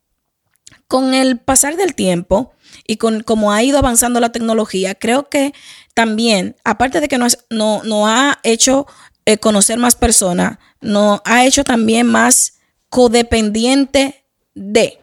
Con 0.92 1.14
el 1.14 1.38
pasar 1.38 1.76
del 1.76 1.94
tiempo 1.94 2.52
y 2.86 2.98
con 2.98 3.22
cómo 3.22 3.50
ha 3.50 3.62
ido 3.62 3.78
avanzando 3.78 4.20
la 4.20 4.30
tecnología, 4.30 4.94
creo 4.94 5.30
que 5.30 5.54
también, 5.94 6.54
aparte 6.64 7.00
de 7.00 7.08
que 7.08 7.16
nos, 7.16 7.38
no, 7.48 7.82
no 7.82 8.08
ha 8.08 8.38
hecho 8.42 8.86
eh, 9.24 9.38
conocer 9.38 9.78
más 9.78 9.96
personas, 9.96 10.58
nos 10.82 11.22
ha 11.24 11.46
hecho 11.46 11.64
también 11.64 12.06
más 12.08 12.58
codependiente 12.90 14.26
de 14.54 14.98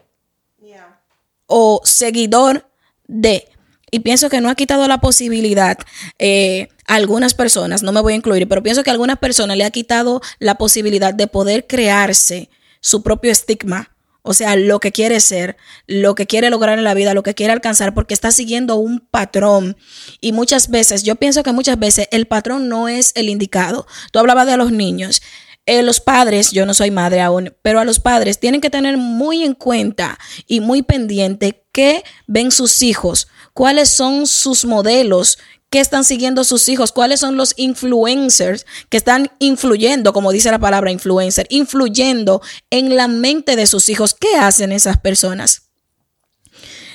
o 1.46 1.80
seguidor 1.82 2.70
de. 3.08 3.48
Y 3.90 3.98
pienso 3.98 4.30
que 4.30 4.40
no 4.40 4.48
ha 4.48 4.54
quitado 4.54 4.86
la 4.86 5.00
posibilidad 5.00 5.76
eh, 6.20 6.68
a 6.86 6.94
algunas 6.94 7.34
personas, 7.34 7.82
no 7.82 7.90
me 7.90 8.00
voy 8.00 8.12
a 8.12 8.16
incluir, 8.16 8.46
pero 8.46 8.62
pienso 8.62 8.84
que 8.84 8.90
a 8.90 8.92
algunas 8.92 9.18
personas 9.18 9.56
le 9.56 9.64
ha 9.64 9.72
quitado 9.72 10.20
la 10.38 10.54
posibilidad 10.54 11.12
de 11.12 11.26
poder 11.26 11.66
crearse 11.66 12.48
su 12.80 13.02
propio 13.02 13.32
estigma. 13.32 13.90
O 14.30 14.32
sea, 14.32 14.54
lo 14.54 14.78
que 14.78 14.92
quiere 14.92 15.18
ser, 15.18 15.56
lo 15.88 16.14
que 16.14 16.28
quiere 16.28 16.50
lograr 16.50 16.78
en 16.78 16.84
la 16.84 16.94
vida, 16.94 17.14
lo 17.14 17.24
que 17.24 17.34
quiere 17.34 17.52
alcanzar, 17.52 17.94
porque 17.94 18.14
está 18.14 18.30
siguiendo 18.30 18.76
un 18.76 19.00
patrón. 19.00 19.76
Y 20.20 20.30
muchas 20.30 20.70
veces, 20.70 21.02
yo 21.02 21.16
pienso 21.16 21.42
que 21.42 21.50
muchas 21.50 21.80
veces 21.80 22.06
el 22.12 22.28
patrón 22.28 22.68
no 22.68 22.86
es 22.86 23.10
el 23.16 23.28
indicado. 23.28 23.88
Tú 24.12 24.20
hablabas 24.20 24.46
de 24.46 24.56
los 24.56 24.70
niños. 24.70 25.20
Eh, 25.66 25.82
los 25.82 25.98
padres, 25.98 26.52
yo 26.52 26.64
no 26.64 26.74
soy 26.74 26.92
madre 26.92 27.20
aún, 27.20 27.56
pero 27.62 27.80
a 27.80 27.84
los 27.84 27.98
padres 27.98 28.38
tienen 28.38 28.60
que 28.60 28.70
tener 28.70 28.96
muy 28.98 29.42
en 29.42 29.54
cuenta 29.54 30.16
y 30.46 30.60
muy 30.60 30.82
pendiente 30.82 31.64
qué 31.72 32.04
ven 32.28 32.52
sus 32.52 32.82
hijos, 32.82 33.26
cuáles 33.52 33.90
son 33.90 34.28
sus 34.28 34.64
modelos, 34.64 35.38
qué 35.70 35.80
están 35.80 36.04
siguiendo 36.04 36.44
sus 36.44 36.68
hijos, 36.68 36.92
cuáles 36.92 37.20
son 37.20 37.36
los 37.36 37.54
influencers 37.56 38.66
que 38.88 38.96
están 38.96 39.30
influyendo, 39.38 40.12
como 40.12 40.32
dice 40.32 40.50
la 40.50 40.58
palabra 40.58 40.90
influencer, 40.90 41.46
influyendo 41.48 42.42
en 42.70 42.96
la 42.96 43.08
mente 43.08 43.56
de 43.56 43.66
sus 43.66 43.88
hijos. 43.88 44.14
¿Qué 44.14 44.34
hacen 44.36 44.72
esas 44.72 44.98
personas? 44.98 45.62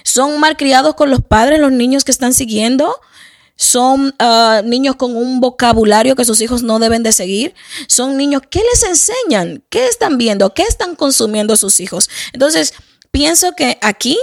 ¿Son 0.04 0.40
malcriados 0.40 0.96
con 0.96 1.10
los 1.10 1.22
padres 1.22 1.60
los 1.60 1.72
niños 1.72 2.04
que 2.04 2.12
están 2.12 2.34
siguiendo? 2.34 2.96
son 3.58 4.14
uh, 4.20 4.68
niños 4.68 4.98
con 4.98 5.16
un 5.16 5.40
vocabulario 5.40 6.16
que 6.16 6.26
sus 6.26 6.42
hijos 6.42 6.62
no 6.62 6.78
deben 6.80 7.04
de 7.04 7.14
seguir. 7.14 7.56
Son 7.88 8.18
niños, 8.18 8.42
¿qué 8.50 8.60
les 8.60 8.84
enseñan? 8.84 9.64
¿Qué 9.70 9.88
están 9.88 10.18
viendo? 10.18 10.54
¿Qué 10.54 10.64
están 10.64 10.96
consumiendo 10.96 11.56
sus 11.56 11.80
hijos? 11.80 12.10
Entonces, 12.34 12.74
pienso 13.12 13.54
que 13.54 13.78
aquí, 13.82 14.20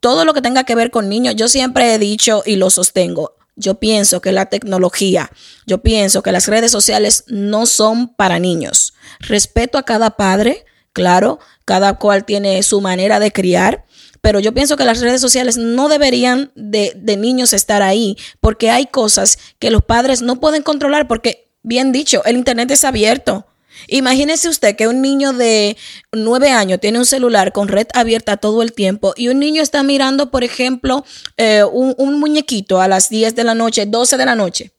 todo 0.00 0.24
lo 0.24 0.34
que 0.34 0.42
tenga 0.42 0.64
que 0.64 0.74
ver 0.74 0.90
con 0.90 1.08
niños, 1.08 1.36
yo 1.36 1.48
siempre 1.48 1.94
he 1.94 1.98
dicho 1.98 2.42
y 2.44 2.56
lo 2.56 2.68
sostengo. 2.68 3.39
Yo 3.56 3.80
pienso 3.80 4.20
que 4.20 4.32
la 4.32 4.46
tecnología, 4.46 5.30
yo 5.66 5.82
pienso 5.82 6.22
que 6.22 6.32
las 6.32 6.46
redes 6.46 6.70
sociales 6.70 7.24
no 7.28 7.66
son 7.66 8.14
para 8.14 8.38
niños. 8.38 8.94
Respeto 9.20 9.78
a 9.78 9.84
cada 9.84 10.16
padre, 10.16 10.64
claro, 10.92 11.38
cada 11.64 11.98
cual 11.98 12.24
tiene 12.24 12.62
su 12.62 12.80
manera 12.80 13.20
de 13.20 13.32
criar, 13.32 13.84
pero 14.20 14.40
yo 14.40 14.52
pienso 14.52 14.76
que 14.76 14.84
las 14.84 15.00
redes 15.00 15.20
sociales 15.20 15.56
no 15.56 15.88
deberían 15.88 16.52
de, 16.54 16.92
de, 16.96 17.16
niños 17.16 17.52
estar 17.52 17.82
ahí 17.82 18.16
porque 18.40 18.70
hay 18.70 18.86
cosas 18.86 19.38
que 19.58 19.70
los 19.70 19.82
padres 19.82 20.20
no 20.20 20.40
pueden 20.40 20.62
controlar 20.62 21.08
porque, 21.08 21.50
bien 21.62 21.90
dicho, 21.92 22.22
el 22.24 22.36
Internet 22.36 22.70
es 22.70 22.84
abierto. 22.84 23.46
Imagínese 23.88 24.48
usted 24.48 24.76
que 24.76 24.88
un 24.88 25.02
niño 25.02 25.32
de 25.32 25.76
nueve 26.12 26.50
años 26.50 26.80
tiene 26.80 26.98
un 26.98 27.06
celular 27.06 27.52
con 27.52 27.68
red 27.68 27.86
abierta 27.94 28.36
todo 28.36 28.62
el 28.62 28.72
tiempo 28.72 29.14
y 29.16 29.28
un 29.28 29.38
niño 29.38 29.62
está 29.62 29.82
mirando, 29.82 30.30
por 30.30 30.44
ejemplo, 30.44 31.04
eh, 31.36 31.64
un, 31.64 31.94
un 31.98 32.18
muñequito 32.20 32.80
a 32.80 32.88
las 32.88 33.08
10 33.08 33.34
de 33.34 33.44
la 33.44 33.54
noche, 33.54 33.86
12 33.86 34.16
de 34.16 34.24
la 34.26 34.34
noche. 34.34 34.72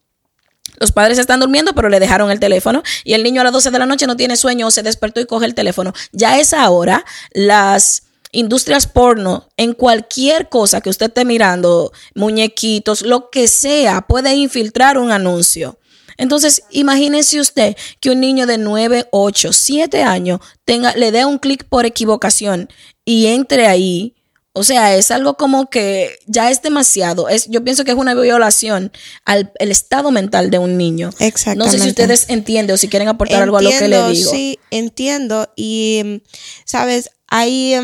Los 0.79 0.91
padres 0.91 1.19
están 1.19 1.39
durmiendo, 1.39 1.73
pero 1.73 1.89
le 1.89 1.99
dejaron 1.99 2.31
el 2.31 2.39
teléfono 2.39 2.81
y 3.03 3.13
el 3.13 3.23
niño 3.23 3.41
a 3.41 3.43
las 3.43 3.53
12 3.53 3.71
de 3.71 3.79
la 3.79 3.85
noche 3.85 4.07
no 4.07 4.15
tiene 4.15 4.35
sueño 4.35 4.71
se 4.71 4.83
despertó 4.83 5.19
y 5.19 5.25
coge 5.25 5.45
el 5.45 5.53
teléfono. 5.53 5.93
Ya 6.11 6.39
es 6.39 6.53
ahora 6.53 7.05
las 7.33 8.03
industrias 8.31 8.87
porno, 8.87 9.47
en 9.57 9.73
cualquier 9.73 10.49
cosa 10.49 10.81
que 10.81 10.89
usted 10.89 11.07
esté 11.07 11.25
mirando, 11.25 11.91
muñequitos, 12.15 13.01
lo 13.01 13.29
que 13.29 13.47
sea, 13.47 14.01
puede 14.01 14.33
infiltrar 14.35 14.97
un 14.97 15.11
anuncio. 15.11 15.77
Entonces, 16.17 16.63
imagínese 16.69 17.39
usted 17.39 17.75
que 17.99 18.11
un 18.11 18.19
niño 18.19 18.45
de 18.45 18.57
9, 18.57 19.07
8, 19.11 19.53
7 19.53 20.03
años 20.03 20.39
tenga, 20.65 20.93
le 20.95 21.11
dé 21.11 21.25
un 21.25 21.37
clic 21.37 21.65
por 21.65 21.85
equivocación 21.85 22.69
y 23.05 23.27
entre 23.27 23.67
ahí. 23.67 24.15
O 24.53 24.63
sea, 24.63 24.95
es 24.97 25.11
algo 25.11 25.37
como 25.37 25.69
que 25.69 26.19
ya 26.27 26.51
es 26.51 26.61
demasiado. 26.61 27.29
Es, 27.29 27.47
yo 27.47 27.63
pienso 27.63 27.85
que 27.85 27.91
es 27.91 27.97
una 27.97 28.13
violación 28.13 28.91
al 29.23 29.53
el 29.59 29.71
estado 29.71 30.11
mental 30.11 30.51
de 30.51 30.57
un 30.57 30.77
niño. 30.77 31.09
Exactamente. 31.19 31.65
No 31.65 31.71
sé 31.71 31.79
si 31.79 31.89
ustedes 31.89 32.25
entienden 32.27 32.73
o 32.73 32.77
si 32.77 32.89
quieren 32.89 33.07
aportar 33.07 33.43
entiendo, 33.43 33.57
algo 33.57 33.57
a 33.57 33.61
lo 33.61 33.79
que 33.79 33.87
le 33.87 34.11
digo. 34.11 34.31
Sí, 34.31 34.59
entiendo. 34.69 35.53
Y, 35.55 36.21
sabes, 36.65 37.11
hay, 37.27 37.75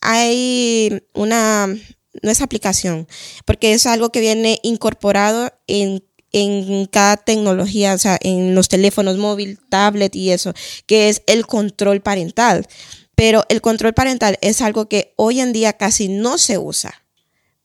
hay 0.00 1.02
una, 1.12 1.66
no 1.66 2.30
es 2.30 2.40
aplicación, 2.40 3.06
porque 3.44 3.74
es 3.74 3.86
algo 3.86 4.10
que 4.10 4.20
viene 4.20 4.60
incorporado 4.62 5.52
en 5.66 6.02
en 6.34 6.86
cada 6.86 7.16
tecnología, 7.16 7.94
o 7.94 7.98
sea, 7.98 8.18
en 8.20 8.54
los 8.54 8.68
teléfonos 8.68 9.16
móvil, 9.16 9.58
tablet 9.70 10.14
y 10.16 10.30
eso, 10.32 10.52
que 10.86 11.08
es 11.08 11.22
el 11.26 11.46
control 11.46 12.00
parental. 12.02 12.66
Pero 13.14 13.44
el 13.48 13.60
control 13.60 13.94
parental 13.94 14.36
es 14.40 14.60
algo 14.60 14.88
que 14.88 15.14
hoy 15.16 15.40
en 15.40 15.52
día 15.52 15.72
casi 15.74 16.08
no 16.08 16.36
se 16.36 16.58
usa. 16.58 16.92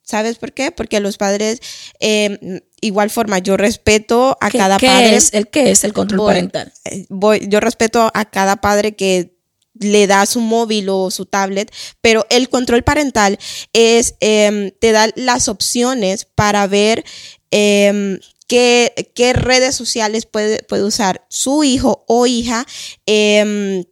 ¿Sabes 0.04 0.38
por 0.38 0.54
qué? 0.54 0.72
Porque 0.72 1.00
los 1.00 1.18
padres, 1.18 1.60
eh, 2.00 2.62
igual 2.82 3.10
forma, 3.10 3.40
yo 3.40 3.58
respeto 3.58 4.38
a 4.42 4.50
¿Qué, 4.52 4.58
cada 4.60 4.78
qué 4.78 4.88
padre. 4.88 5.16
es 5.16 5.34
el 5.34 5.48
qué 5.48 5.72
es 5.72 5.84
el 5.84 5.94
control 5.94 6.20
Voy- 6.20 6.28
parental? 6.34 6.74
eh, 6.86 7.06
voy, 7.10 7.48
yo 7.48 7.60
respeto 7.60 8.10
a 8.14 8.26
cada 8.26 8.56
padre 8.58 8.96
que 8.96 9.36
le 9.80 10.08
da 10.08 10.26
su 10.26 10.42
móvil 10.42 10.90
o 10.90 11.10
su 11.12 11.26
tablet, 11.26 11.72
pero 12.02 12.26
el 12.30 12.50
control 12.50 12.84
parental 12.84 13.38
es, 13.72 14.16
em, 14.20 14.72
te 14.80 14.92
da 14.92 15.10
las 15.16 15.48
opciones 15.48 16.26
para 16.26 16.68
ver 16.68 17.04
em, 17.52 18.20
qué, 18.50 19.34
redes 19.34 19.76
sociales 19.76 20.26
puede, 20.26 20.64
puede 20.64 20.84
usar 20.84 21.26
su 21.30 21.64
hijo 21.64 22.04
o 22.08 22.26
hija. 22.28 22.66
em, 23.06 23.86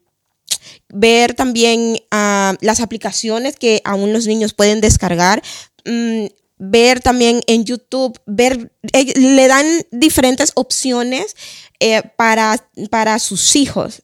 ver 0.90 1.34
también 1.34 1.98
ah, 2.12 2.56
las 2.62 2.80
aplicaciones 2.80 3.56
que 3.58 3.82
aún 3.86 4.14
los 4.14 4.28
niños 4.28 4.54
pueden 4.54 4.82
descargar. 4.82 5.42
mm, 5.86 6.26
ver 6.60 7.02
también 7.02 7.42
en 7.46 7.66
YouTube, 7.66 8.20
ver, 8.26 8.72
eh, 8.92 9.14
le 9.16 9.48
dan 9.48 9.66
diferentes 9.92 10.54
opciones 10.56 11.36
eh, 11.80 12.02
para, 12.18 12.68
para 12.90 13.20
sus 13.20 13.56
hijos. 13.56 14.02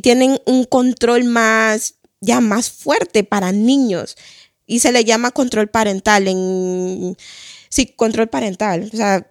Tienen 0.00 0.40
un 0.46 0.64
control 0.64 1.24
más, 1.24 1.94
ya 2.20 2.40
más 2.40 2.70
fuerte 2.70 3.24
para 3.24 3.50
niños 3.50 4.16
y 4.70 4.78
se 4.78 4.92
le 4.92 5.04
llama 5.04 5.32
control 5.32 5.68
parental 5.68 6.28
en, 6.28 7.16
sí, 7.68 7.86
control 7.86 8.28
parental. 8.28 8.88
O 8.92 8.96
sea, 8.96 9.29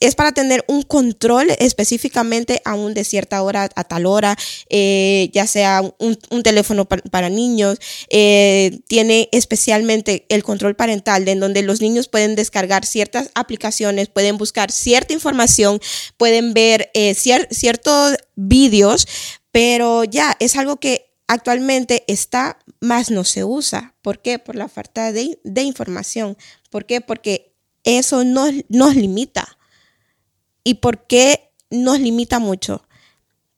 es 0.00 0.14
para 0.14 0.32
tener 0.32 0.64
un 0.68 0.82
control 0.82 1.48
específicamente 1.58 2.60
aún 2.64 2.92
de 2.94 3.04
cierta 3.04 3.42
hora 3.42 3.68
a 3.74 3.84
tal 3.84 4.06
hora, 4.06 4.36
eh, 4.68 5.30
ya 5.32 5.46
sea 5.46 5.82
un, 5.98 6.42
teléfono 6.42 6.84
pa- 6.84 6.98
para 7.10 7.28
niños, 7.30 7.78
eh, 8.10 8.78
tiene 8.88 9.28
especialmente 9.32 10.26
el 10.28 10.42
control 10.42 10.76
parental, 10.76 11.26
en 11.28 11.40
donde 11.40 11.62
los 11.62 11.80
niños 11.80 12.08
pueden 12.08 12.34
descargar 12.34 12.84
ciertas 12.84 13.30
aplicaciones, 13.34 14.08
pueden 14.08 14.36
buscar 14.36 14.70
cierta 14.70 15.12
información, 15.14 15.80
pueden 16.16 16.52
ver 16.52 16.90
eh, 16.94 17.14
cier- 17.14 17.48
ciertos 17.50 18.16
vídeos, 18.34 19.06
pero 19.50 20.04
ya 20.04 20.36
es 20.40 20.56
algo 20.56 20.76
que 20.76 21.06
actualmente 21.28 22.04
está, 22.06 22.58
más 22.80 23.10
no 23.10 23.24
se 23.24 23.44
usa. 23.44 23.94
¿Por 24.02 24.20
qué? 24.20 24.38
Por 24.38 24.56
la 24.56 24.68
falta 24.68 25.12
de, 25.12 25.38
de 25.42 25.62
información. 25.62 26.36
¿Por 26.70 26.84
qué? 26.86 27.00
Porque 27.00 27.54
eso 27.84 28.24
nos, 28.24 28.52
nos 28.68 28.94
limita. 28.94 29.55
¿Y 30.66 30.74
por 30.74 31.06
qué 31.06 31.52
nos 31.70 32.00
limita 32.00 32.40
mucho? 32.40 32.88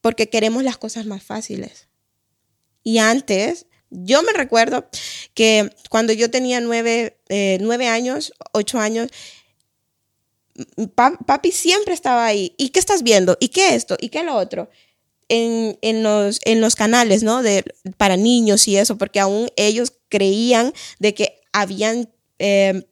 Porque 0.02 0.28
queremos 0.28 0.62
las 0.62 0.76
cosas 0.76 1.06
más 1.06 1.22
fáciles. 1.22 1.88
Y 2.82 2.98
antes, 2.98 3.64
yo 3.88 4.22
me 4.22 4.34
recuerdo 4.34 4.90
que 5.32 5.70
cuando 5.88 6.12
yo 6.12 6.30
tenía 6.30 6.60
nueve, 6.60 7.18
eh, 7.30 7.56
nueve 7.62 7.88
años, 7.88 8.34
ocho 8.52 8.78
años, 8.78 9.08
papi 10.94 11.50
siempre 11.50 11.94
estaba 11.94 12.26
ahí. 12.26 12.54
¿Y 12.58 12.68
qué 12.68 12.78
estás 12.78 13.02
viendo? 13.02 13.38
¿Y 13.40 13.48
qué 13.48 13.74
esto? 13.74 13.96
¿Y 13.98 14.10
qué 14.10 14.22
lo 14.22 14.36
otro? 14.36 14.68
En, 15.30 15.78
en 15.80 16.02
los, 16.02 16.40
en 16.44 16.60
los 16.60 16.76
canales, 16.76 17.22
¿no? 17.22 17.42
De, 17.42 17.64
para 17.96 18.18
niños 18.18 18.68
y 18.68 18.76
eso, 18.76 18.98
porque 18.98 19.18
aún 19.18 19.48
ellos 19.56 19.94
creían 20.10 20.74
de 20.98 21.14
que 21.14 21.40
habían, 21.54 22.10
eh, 22.38 22.86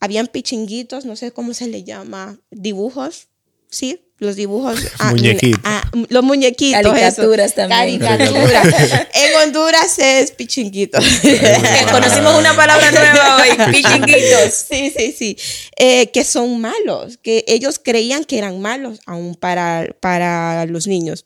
habían 0.00 0.26
pichinguitos, 0.26 1.04
no 1.04 1.14
sé 1.14 1.30
cómo 1.30 1.54
se 1.54 1.68
le 1.68 1.84
llama, 1.84 2.40
dibujos, 2.50 3.28
¿sí? 3.70 4.02
Los 4.18 4.34
dibujos. 4.36 4.80
ah, 4.98 5.10
Muñequitos. 5.10 5.60
ah, 5.64 5.90
los 6.08 6.24
muñequitos. 6.24 6.80
Caricaturas 6.80 7.52
eso. 7.52 7.68
también. 7.68 7.98
Caricaturas. 8.00 8.66
en 9.12 9.34
Honduras 9.42 9.98
es 9.98 10.30
pichinguito. 10.30 10.98
Que 11.20 11.84
conocimos 11.90 12.34
una 12.38 12.56
palabra 12.56 12.90
nueva 12.92 13.36
hoy, 13.36 13.72
pichinguitos. 13.72 14.54
Sí, 14.54 14.92
sí, 14.96 15.14
sí. 15.16 15.36
Eh, 15.76 16.10
que 16.12 16.24
son 16.24 16.60
malos, 16.60 17.18
que 17.18 17.44
ellos 17.46 17.78
creían 17.82 18.24
que 18.24 18.38
eran 18.38 18.58
malos 18.60 19.00
aún 19.04 19.34
para, 19.34 19.94
para 20.00 20.64
los 20.64 20.86
niños. 20.86 21.24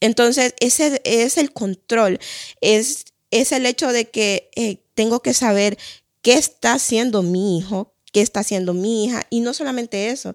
Entonces, 0.00 0.54
ese 0.60 1.00
es 1.04 1.36
el 1.38 1.52
control, 1.52 2.20
es, 2.60 3.06
es 3.30 3.52
el 3.52 3.64
hecho 3.66 3.90
de 3.90 4.10
que 4.10 4.50
eh, 4.54 4.76
tengo 4.94 5.20
que 5.20 5.32
saber 5.34 5.78
qué 6.22 6.34
está 6.34 6.74
haciendo 6.74 7.22
mi 7.22 7.58
hijo, 7.58 7.94
qué 8.12 8.20
está 8.20 8.40
haciendo 8.40 8.74
mi 8.74 9.06
hija, 9.06 9.26
y 9.30 9.40
no 9.40 9.54
solamente 9.54 10.10
eso, 10.10 10.34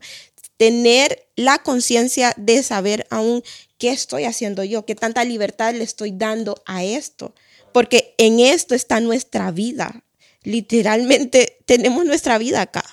tener 0.60 1.26
la 1.38 1.58
conciencia 1.60 2.34
de 2.36 2.62
saber 2.64 3.08
aún 3.10 3.42
qué 3.78 3.92
estoy 3.92 4.26
haciendo 4.26 4.66
yo, 4.66 4.86
qué 4.86 4.94
tanta 4.94 5.24
libertad 5.24 5.74
le 5.74 5.86
estoy 5.86 6.12
dando 6.12 6.62
a 6.66 6.84
esto, 6.84 7.34
porque 7.72 8.14
en 8.18 8.42
esto 8.42 8.76
está 8.76 9.00
nuestra 9.00 9.52
vida. 9.52 10.04
Literalmente 10.44 11.60
tenemos 11.66 12.04
nuestra 12.06 12.38
vida 12.38 12.60
acá. 12.62 12.84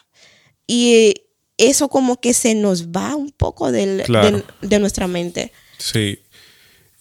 Y 0.68 1.14
eso 1.58 1.88
como 1.88 2.20
que 2.20 2.34
se 2.34 2.54
nos 2.54 2.88
va 2.88 3.16
un 3.16 3.32
poco 3.32 3.72
del- 3.72 4.02
Claro. 4.04 4.38
de, 4.60 4.68
de 4.68 4.78
nuestra 4.78 5.08
mente. 5.08 5.52
Sí. 5.78 6.20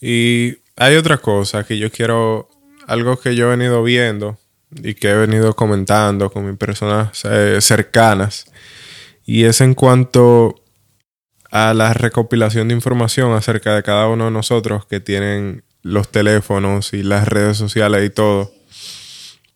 Y 0.01 0.57
hay 0.75 0.95
otra 0.95 1.17
cosa 1.19 1.63
que 1.63 1.77
yo 1.77 1.91
quiero, 1.91 2.49
algo 2.87 3.19
que 3.19 3.35
yo 3.35 3.45
he 3.51 3.55
venido 3.55 3.83
viendo 3.83 4.39
y 4.83 4.95
que 4.95 5.09
he 5.09 5.15
venido 5.15 5.55
comentando 5.55 6.31
con 6.31 6.47
mis 6.47 6.57
personas 6.57 7.21
eh, 7.25 7.59
cercanas, 7.61 8.45
y 9.25 9.45
es 9.45 9.61
en 9.61 9.73
cuanto 9.73 10.55
a 11.51 11.73
la 11.73 11.93
recopilación 11.93 12.67
de 12.67 12.75
información 12.75 13.33
acerca 13.33 13.75
de 13.75 13.83
cada 13.83 14.07
uno 14.07 14.25
de 14.25 14.31
nosotros 14.31 14.85
que 14.85 14.99
tienen 14.99 15.63
los 15.81 16.09
teléfonos 16.09 16.93
y 16.93 17.03
las 17.03 17.27
redes 17.27 17.57
sociales 17.57 18.05
y 18.05 18.09
todo. 18.09 18.51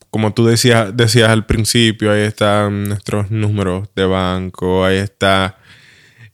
Como 0.10 0.34
tú 0.34 0.45
decías, 0.45 0.95
decías 0.95 1.29
al 1.29 1.45
principio, 1.45 2.12
ahí 2.12 2.21
están 2.21 2.86
nuestros 2.86 3.29
números 3.32 3.89
de 3.95 4.05
banco, 4.05 4.86
ahí 4.86 4.97
está 4.97 5.58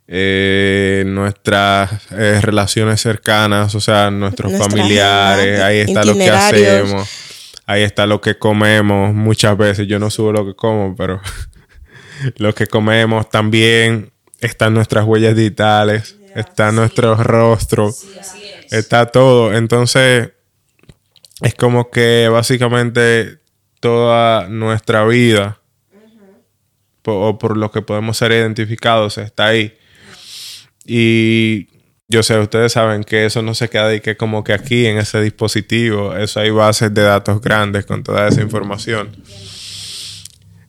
eh, 0.08 1.04
nuestras 1.08 2.12
eh, 2.12 2.40
relaciones 2.42 3.02
cercanas, 3.02 3.74
o 3.74 3.82
sea, 3.82 4.12
nuestros 4.12 4.54
familiares, 4.58 5.60
ahí 5.62 5.80
está 5.80 6.06
lo 6.06 6.14
que 6.14 6.30
hacemos, 6.30 7.10
ahí 7.66 7.82
está 7.82 8.06
lo 8.06 8.22
que 8.22 8.38
comemos, 8.38 9.14
muchas 9.14 9.58
veces 9.58 9.88
yo 9.88 9.98
no 9.98 10.10
subo 10.10 10.32
lo 10.32 10.46
que 10.46 10.56
como, 10.56 10.96
pero 10.96 11.20
lo 12.38 12.54
que 12.56 12.68
comemos 12.68 13.30
también 13.30 14.12
están 14.40 14.74
nuestras 14.74 15.06
huellas 15.06 15.36
digitales, 15.36 16.18
está 16.36 16.72
nuestro 16.72 17.16
rostro, 17.16 17.94
está 18.72 19.08
todo, 19.08 19.54
entonces 19.54 20.32
es 21.42 21.56
como 21.56 21.90
que 21.90 22.30
básicamente 22.30 23.40
toda 23.80 24.48
nuestra 24.48 25.06
vida 25.06 25.60
o 27.04 27.38
por 27.38 27.58
lo 27.58 27.72
que 27.72 27.82
podemos 27.82 28.18
ser 28.18 28.32
identificados 28.32 29.18
está 29.18 29.48
ahí. 29.48 29.78
Y 30.86 31.68
yo 32.08 32.24
sé, 32.24 32.38
ustedes 32.40 32.74
saben 32.74 33.04
que 33.04 33.26
eso 33.26 33.42
no 33.42 33.54
se 33.56 33.70
queda 33.70 33.88
ahí, 33.88 34.00
que 34.00 34.18
como 34.18 34.44
que 34.44 34.54
aquí 34.54 34.86
en 34.86 34.98
ese 34.98 35.22
dispositivo, 35.22 36.16
eso 36.16 36.40
hay 36.40 36.52
bases 36.52 36.94
de 36.94 37.02
datos 37.02 37.42
grandes 37.42 37.86
con 37.86 38.04
toda 38.04 38.28
esa 38.28 38.42
información. 38.42 39.16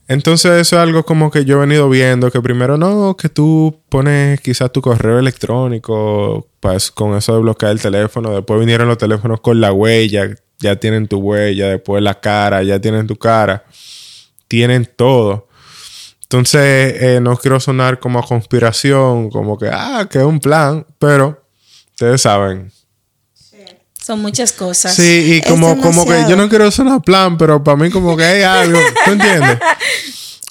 Entonces 0.08 0.52
eso 0.52 0.76
es 0.76 0.82
algo 0.82 1.04
como 1.04 1.30
que 1.30 1.44
yo 1.44 1.56
he 1.56 1.60
venido 1.60 1.88
viendo, 1.88 2.30
que 2.30 2.40
primero 2.40 2.76
no, 2.76 3.16
que 3.16 3.28
tú 3.28 3.82
pones 3.88 4.40
quizás 4.40 4.70
tu 4.70 4.80
correo 4.80 5.18
electrónico, 5.18 6.46
pues 6.60 6.92
con 6.92 7.16
eso 7.16 7.34
de 7.34 7.40
bloquear 7.40 7.72
el 7.72 7.80
teléfono, 7.80 8.30
después 8.30 8.60
vinieron 8.60 8.86
los 8.86 8.98
teléfonos 8.98 9.40
con 9.40 9.60
la 9.60 9.72
huella, 9.72 10.28
ya 10.60 10.76
tienen 10.76 11.08
tu 11.08 11.18
huella, 11.18 11.70
después 11.70 12.02
la 12.02 12.20
cara, 12.20 12.62
ya 12.62 12.80
tienen 12.80 13.08
tu 13.08 13.16
cara, 13.16 13.64
tienen 14.46 14.88
todo. 14.96 15.48
Entonces, 16.22 17.02
eh, 17.02 17.20
no 17.20 17.36
quiero 17.36 17.60
sonar 17.60 17.98
como 17.98 18.18
a 18.18 18.26
conspiración, 18.26 19.30
como 19.30 19.58
que, 19.58 19.68
ah, 19.72 20.08
que 20.10 20.18
es 20.18 20.24
un 20.24 20.40
plan, 20.40 20.86
pero 20.98 21.44
ustedes 21.92 22.20
saben. 22.22 22.72
Son 24.06 24.20
muchas 24.20 24.52
cosas. 24.52 24.94
Sí, 24.94 25.34
y 25.42 25.48
como, 25.48 25.80
como 25.80 26.06
que 26.06 26.24
yo 26.28 26.36
no 26.36 26.48
quiero 26.48 26.70
sonar 26.70 27.02
plan, 27.02 27.36
pero 27.36 27.64
para 27.64 27.76
mí 27.76 27.90
como 27.90 28.16
que 28.16 28.24
hay 28.24 28.42
algo, 28.42 28.78
¿tú 29.04 29.10
entiendes? 29.10 29.58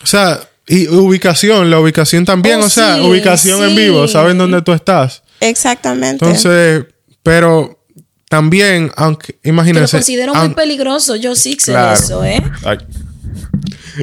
O 0.04 0.06
sea, 0.06 0.42
y 0.68 0.88
ubicación, 0.90 1.70
la 1.70 1.80
ubicación 1.80 2.26
también, 2.26 2.60
Oh, 2.62 2.66
o 2.66 2.70
sea, 2.70 2.96
sí, 2.96 3.02
ubicación 3.02 3.64
en 3.64 3.76
vivo, 3.76 4.08
saben 4.10 4.38
dónde 4.38 4.62
tú 4.62 4.74
estás. 4.74 5.24
Exactamente. 5.40 6.26
Entonces, 6.26 6.86
pero 7.24 7.82
también, 8.28 8.92
aunque, 8.98 9.34
Que 9.34 9.40
lo 9.44 9.50
imagínense. 9.54 9.96
considero 9.98 10.34
muy 10.36 10.50
peligroso. 10.50 11.16
Yo 11.16 11.34
sí 11.36 11.56
sé 11.58 11.72
Claro. 11.72 11.94
eso, 11.94 12.26
¿eh? 12.26 12.44
Ay. 12.66 12.80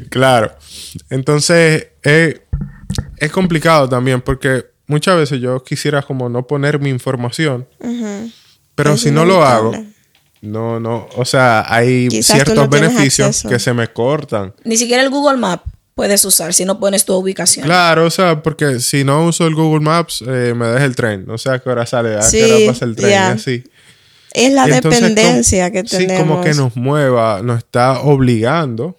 Claro. 0.09 0.57
Entonces, 1.11 1.89
eh, 2.05 2.41
es 3.19 3.31
complicado 3.31 3.87
también 3.89 4.23
porque 4.23 4.65
muchas 4.87 5.17
veces 5.17 5.41
yo 5.41 5.63
quisiera 5.63 6.01
como 6.03 6.29
no 6.31 6.47
poner 6.47 6.79
mi 6.79 6.89
información, 6.91 7.69
Ujú. 7.81 8.31
Pero 8.75 8.93
Es 8.95 9.01
si 9.03 9.11
no 9.11 9.25
lo 9.25 9.45
hago, 9.45 9.73
no, 10.41 10.81
no, 10.81 11.09
o 11.17 11.25
sea, 11.25 11.65
hay 11.73 12.09
Quizás 12.09 12.35
ciertos 12.37 12.55
no 12.57 12.69
beneficios 12.69 13.45
que 13.49 13.59
se 13.59 13.73
me 13.73 13.89
cortan. 13.93 14.55
Ni 14.65 14.77
siquiera 14.77 15.03
el 15.03 15.11
Google 15.11 15.37
Map 15.39 15.65
puedes 15.95 16.25
usar 16.25 16.53
si 16.55 16.65
no 16.65 16.81
pones 16.81 17.05
tu 17.05 17.15
ubicación. 17.15 17.65
Claro, 17.65 18.07
o 18.07 18.11
sea, 18.11 18.43
porque 18.43 18.81
si 18.81 19.05
no 19.05 19.27
uso 19.27 19.47
el 19.47 19.55
Google 19.55 19.81
Maps, 19.85 20.25
eh, 20.27 20.53
me 20.57 20.67
deja 20.67 20.85
el 20.85 20.97
tren. 20.97 21.25
No 21.27 21.39
sé 21.39 21.51
a 21.51 21.59
qué 21.61 21.69
hora 21.71 21.87
sale, 21.87 22.15
a 22.17 22.21
qué 22.21 22.23
Sí, 22.25 22.41
hora 22.43 22.73
pasa 22.73 22.85
el 22.87 22.97
tren, 22.97 23.11
y 23.11 23.15
así. 23.15 23.65
Es 24.33 24.53
la 24.53 24.67
Y 24.67 24.71
dependencia 24.73 25.71
como- 25.71 25.83
que 25.83 25.89
tenemos. 25.89 26.17
Sí, 26.17 26.23
como 26.23 26.41
que 26.43 26.55
nos 26.55 26.75
mueva, 26.77 27.43
nos 27.43 27.59
está 27.59 28.01
obligando 28.01 28.97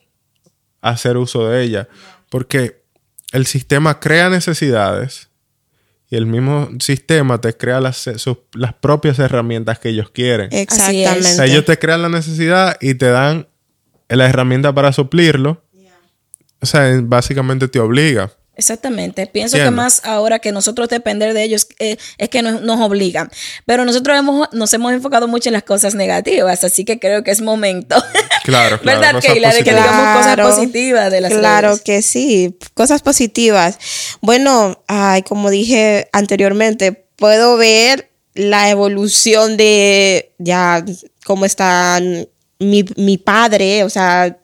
a 0.81 0.91
hacer 0.91 1.17
uso 1.17 1.47
de 1.49 1.63
ella. 1.63 1.87
Porque 2.29 2.83
el 3.31 3.47
sistema 3.47 3.99
crea 3.99 4.29
necesidades 4.29 5.29
y 6.13 6.15
el 6.15 6.27
mismo 6.27 6.69
sistema 6.79 7.41
te 7.41 7.57
crea 7.57 7.81
las, 7.81 7.97
sus- 8.17 8.37
las 8.53 8.73
propias 8.75 9.17
herramientas 9.17 9.79
que 9.79 9.89
ellos 9.89 10.11
quieren. 10.11 10.49
Exactamente. 10.51 11.19
O 11.19 11.23
sea, 11.23 11.45
ellos 11.45 11.65
te 11.65 11.79
crean 11.79 12.03
la 12.03 12.09
necesidad 12.09 12.77
y 12.79 12.93
te 12.93 13.07
dan 13.07 13.47
la 14.09 14.27
herramienta 14.29 14.71
para 14.75 14.93
suplirlo. 14.93 15.63
O 16.61 16.65
sea, 16.67 16.87
básicamente 17.01 17.67
te 17.67 17.79
obliga. 17.79 18.31
Exactamente. 18.55 19.25
Pienso 19.25 19.57
que 19.57 19.71
más 19.71 20.01
ahora 20.05 20.37
que 20.37 20.51
nosotros 20.51 20.87
depender 20.87 21.33
de 21.33 21.43
ellos 21.43 21.67
eh, 21.79 21.97
es 22.19 22.29
que 22.29 22.43
nos, 22.43 22.61
nos 22.61 22.79
obligan. 22.81 23.31
Pero 23.65 23.83
nosotros 23.83 24.15
hemos, 24.17 24.47
nos 24.53 24.71
hemos 24.73 24.93
enfocado 24.93 25.27
mucho 25.27 25.49
en 25.49 25.53
las 25.53 25.63
cosas 25.63 25.95
negativas, 25.95 26.63
así 26.63 26.85
que 26.85 26.99
creo 26.99 27.23
que 27.23 27.31
es 27.31 27.41
momento. 27.41 27.95
Claro, 28.43 28.77
claro. 28.81 28.99
¿Verdad, 28.99 29.13
cosas 29.15 29.31
Keila? 29.31 29.53
De 29.53 29.63
que 29.63 29.69
digamos 29.69 30.17
cosas 30.17 30.33
Claro. 30.35 30.49
positivas 30.49 31.09
de 31.09 31.21
las 31.21 31.31
Claro 31.31 31.67
redes. 31.69 31.81
que 31.81 32.01
sí, 32.01 32.57
cosas 32.73 33.01
positivas. 33.01 33.77
Bueno, 34.19 34.83
ay, 34.87 35.21
como 35.23 35.49
dije 35.49 36.09
anteriormente, 36.11 37.05
puedo 37.15 37.55
ver 37.55 38.11
la 38.33 38.69
evolución 38.69 39.55
de 39.55 40.33
ya 40.39 40.83
cómo 41.25 41.45
están 41.45 42.27
mi, 42.59 42.83
mi 42.97 43.17
padre, 43.17 43.85
o 43.85 43.89
sea, 43.89 44.37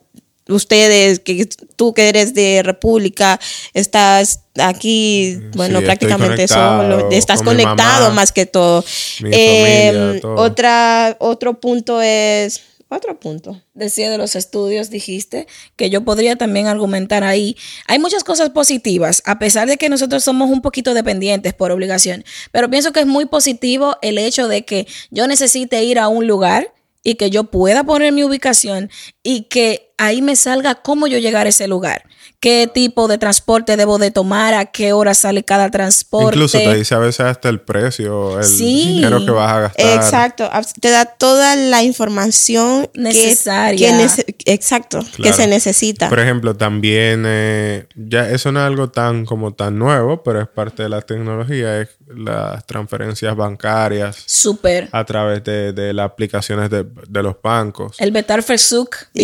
ustedes, 0.52 1.20
que 1.20 1.48
tú 1.76 1.94
que 1.94 2.08
eres 2.08 2.34
de 2.34 2.62
República, 2.62 3.40
estás 3.74 4.40
aquí, 4.58 5.38
bueno, 5.54 5.78
estoy 5.78 5.86
prácticamente 5.86 6.48
solo, 6.48 7.10
estás 7.10 7.38
con 7.38 7.56
conectado 7.56 8.04
mamá, 8.04 8.14
más 8.14 8.32
que 8.32 8.46
todo. 8.46 8.84
Em, 9.20 9.94
familia, 9.94 10.20
todo. 10.20 10.34
otra, 10.36 11.16
otro 11.18 11.60
punto 11.60 12.00
es, 12.00 12.60
otro 12.92 13.20
punto. 13.20 13.62
decía 13.72 14.10
de 14.10 14.18
los 14.18 14.34
estudios, 14.34 14.90
dijiste, 14.90 15.46
que 15.76 15.90
yo 15.90 16.04
podría 16.04 16.34
también 16.34 16.66
argumentar 16.66 17.22
ahí. 17.22 17.56
Hay 17.86 18.00
muchas 18.00 18.24
cosas 18.24 18.50
positivas, 18.50 19.22
a 19.26 19.38
pesar 19.38 19.68
de 19.68 19.76
que 19.76 19.88
nosotros 19.88 20.24
somos 20.24 20.50
un 20.50 20.60
poquito 20.60 20.92
dependientes 20.92 21.54
por 21.54 21.70
obligación, 21.70 22.24
pero 22.50 22.68
pienso 22.68 22.92
que 22.92 23.00
es 23.00 23.06
muy 23.06 23.26
positivo 23.26 23.96
el 24.02 24.18
hecho 24.18 24.48
de 24.48 24.64
que 24.64 24.88
yo 25.10 25.28
necesite 25.28 25.84
ir 25.84 26.00
a 26.00 26.08
un 26.08 26.26
lugar 26.26 26.74
y 27.02 27.14
que 27.14 27.30
yo 27.30 27.44
pueda 27.44 27.84
poner 27.84 28.12
mi 28.12 28.24
ubicación 28.24 28.90
y 29.22 29.44
que 29.44 29.92
ahí 29.98 30.22
me 30.22 30.36
salga 30.36 30.76
cómo 30.76 31.06
yo 31.06 31.18
llegar 31.18 31.46
a 31.46 31.50
ese 31.50 31.68
lugar. 31.68 32.04
¿Qué 32.40 32.70
tipo 32.72 33.06
de 33.06 33.18
transporte 33.18 33.76
debo 33.76 33.98
de 33.98 34.10
tomar? 34.10 34.54
¿A 34.54 34.64
qué 34.64 34.94
hora 34.94 35.12
sale 35.12 35.44
cada 35.44 35.70
transporte? 35.70 36.36
Incluso 36.36 36.56
te 36.56 36.74
dice 36.74 36.94
a 36.94 36.98
veces 36.98 37.20
hasta 37.20 37.50
el 37.50 37.60
precio, 37.60 38.38
el 38.38 38.44
Sí. 38.46 38.94
dinero 38.94 39.22
que 39.26 39.30
vas 39.30 39.52
a 39.52 39.60
gastar. 39.60 39.96
Exacto, 39.96 40.50
te 40.80 40.88
da 40.88 41.04
toda 41.04 41.54
la 41.54 41.82
información 41.82 42.88
Necesaria. 42.94 43.88
que 43.90 43.94
nece- 43.94 44.34
exacto, 44.46 45.00
que 45.22 45.34
se 45.34 45.46
necesita. 45.48 46.08
Por 46.08 46.18
ejemplo, 46.18 46.56
también, 46.56 47.24
eh, 47.26 47.86
ya 47.94 48.30
eso 48.30 48.50
no 48.52 48.60
es 48.60 48.66
algo 48.66 48.88
tan 48.90 49.26
como 49.26 49.52
tan 49.52 49.78
nuevo, 49.78 50.22
pero 50.22 50.40
es 50.40 50.48
parte 50.48 50.82
de 50.84 50.88
la 50.88 51.02
tecnología, 51.02 51.82
es 51.82 51.90
las 52.08 52.64
transferencias 52.66 53.36
bancarias 53.36 54.16
Súper. 54.24 54.88
a 54.92 55.04
través 55.04 55.44
de, 55.44 55.74
de 55.74 55.92
las 55.92 56.06
aplicaciones 56.06 56.70
de, 56.70 56.86
de 57.06 57.22
los 57.22 57.36
bancos. 57.42 57.96
El 58.00 58.12
Betar 58.12 58.42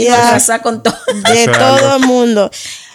Ya. 0.05 0.17
a 0.17 0.29
arrasar 0.29 0.61
con 0.61 0.83
todo. 0.83 0.95
de 1.07 1.47
todo 1.47 1.97
el 1.97 2.03
mundo. 2.07 2.51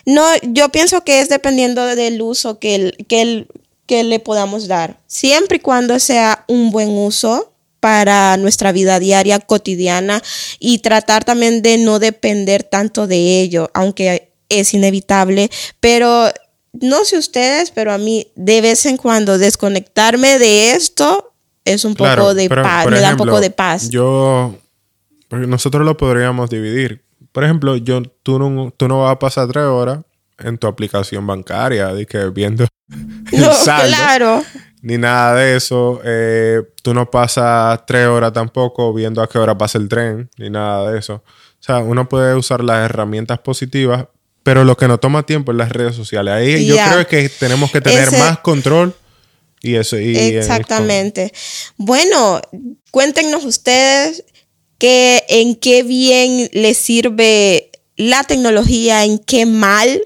No, 0.05 0.23
yo 0.43 0.69
pienso 0.69 1.03
que 1.03 1.19
es 1.19 1.29
dependiendo 1.29 1.85
del 1.85 2.21
uso 2.21 2.59
que, 2.59 2.75
el- 2.75 3.05
que, 3.07 3.21
el- 3.21 3.47
que 3.85 4.03
le 4.03 4.19
podamos 4.19 4.67
dar. 4.67 4.99
Siempre 5.07 5.57
y 5.57 5.59
cuando 5.59 5.99
sea 5.99 6.45
un 6.47 6.71
buen 6.71 6.89
uso 6.89 7.53
para 7.79 8.37
nuestra 8.37 8.71
vida 8.71 8.99
diaria, 8.99 9.39
cotidiana, 9.39 10.21
y 10.59 10.79
tratar 10.79 11.23
también 11.25 11.61
de 11.63 11.77
no 11.79 11.97
depender 11.99 12.63
tanto 12.63 13.07
de 13.07 13.41
ello, 13.41 13.69
aunque 13.73 14.31
es 14.49 14.73
inevitable, 14.73 15.49
pero 15.79 16.29
no 16.73 17.03
sé 17.05 17.17
ustedes, 17.17 17.71
pero 17.71 17.91
a 17.91 17.97
mí 17.97 18.27
de 18.35 18.61
vez 18.61 18.85
en 18.85 18.97
cuando 18.97 19.37
desconectarme 19.37 20.37
de 20.39 20.71
esto 20.73 21.33
es 21.65 21.83
un 21.83 21.95
Claro, 21.95 22.21
poco 22.23 22.33
de 22.35 22.49
pero, 22.49 22.63
paz, 22.63 22.85
me 22.87 22.99
da 23.01 23.11
un 23.11 23.17
poco 23.17 23.41
de 23.41 23.49
paz. 23.49 23.89
Yo, 23.89 24.55
nosotros 25.31 25.83
lo 25.85 25.97
podríamos 25.97 26.49
dividir. 26.49 27.01
Por 27.31 27.43
ejemplo, 27.43 27.75
yo, 27.77 28.01
tú, 28.23 28.39
no, 28.39 28.71
tú 28.75 28.87
no 28.87 29.01
vas 29.01 29.11
a 29.13 29.19
pasar 29.19 29.47
tres 29.47 29.63
horas 29.65 29.99
en 30.39 30.57
tu 30.57 30.67
aplicación 30.67 31.25
bancaria, 31.27 31.87
de 31.93 32.05
que 32.05 32.17
viendo 32.29 32.65
el 33.31 33.41
no, 33.41 33.53
saldo, 33.53 33.87
claro. 33.95 34.43
ni 34.81 34.97
nada 34.97 35.35
de 35.35 35.55
eso. 35.55 36.01
Eh, 36.03 36.61
tú 36.81 36.93
no 36.93 37.09
pasas 37.09 37.85
tres 37.85 38.07
horas 38.07 38.33
tampoco 38.33 38.93
viendo 38.93 39.21
a 39.21 39.29
qué 39.29 39.37
hora 39.37 39.57
pasa 39.57 39.77
el 39.77 39.87
tren, 39.87 40.29
ni 40.37 40.49
nada 40.49 40.91
de 40.91 40.99
eso. 40.99 41.15
O 41.15 41.63
sea, 41.63 41.77
uno 41.77 42.09
puede 42.09 42.35
usar 42.35 42.63
las 42.63 42.83
herramientas 42.85 43.37
positivas, 43.39 44.07
pero 44.43 44.63
lo 44.63 44.75
que 44.75 44.87
nos 44.87 44.99
toma 44.99 45.23
tiempo 45.23 45.51
es 45.51 45.57
las 45.59 45.69
redes 45.71 45.95
sociales. 45.95 46.33
Ahí 46.33 46.65
yo 46.65 46.75
creo 46.75 47.07
que 47.07 47.29
tenemos 47.29 47.71
que 47.71 47.79
tener 47.81 48.07
Ese- 48.07 48.17
más 48.17 48.39
control 48.39 48.95
y 49.61 49.75
eso. 49.75 49.99
Y, 49.99 50.17
eh, 50.17 50.39
Exactamente. 50.39 51.31
Bueno, 51.77 52.41
cuéntenos 52.89 53.45
ustedes 53.45 54.23
en 54.81 55.55
qué 55.55 55.83
bien 55.83 56.49
les 56.53 56.77
sirve 56.77 57.71
la 57.97 58.23
tecnología, 58.23 59.03
en 59.03 59.19
qué 59.19 59.45
mal. 59.45 60.01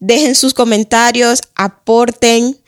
Dejen 0.00 0.34
sus 0.34 0.54
comentarios, 0.54 1.40
aporten. 1.54 2.58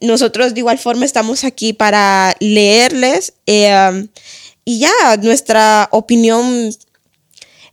Nosotros 0.00 0.54
de 0.54 0.60
igual 0.60 0.78
forma 0.78 1.04
estamos 1.04 1.44
aquí 1.44 1.72
para 1.72 2.34
leerles 2.40 3.34
eh, 3.46 4.06
y 4.64 4.80
ya 4.80 5.16
nuestra 5.20 5.88
opinión. 5.92 6.74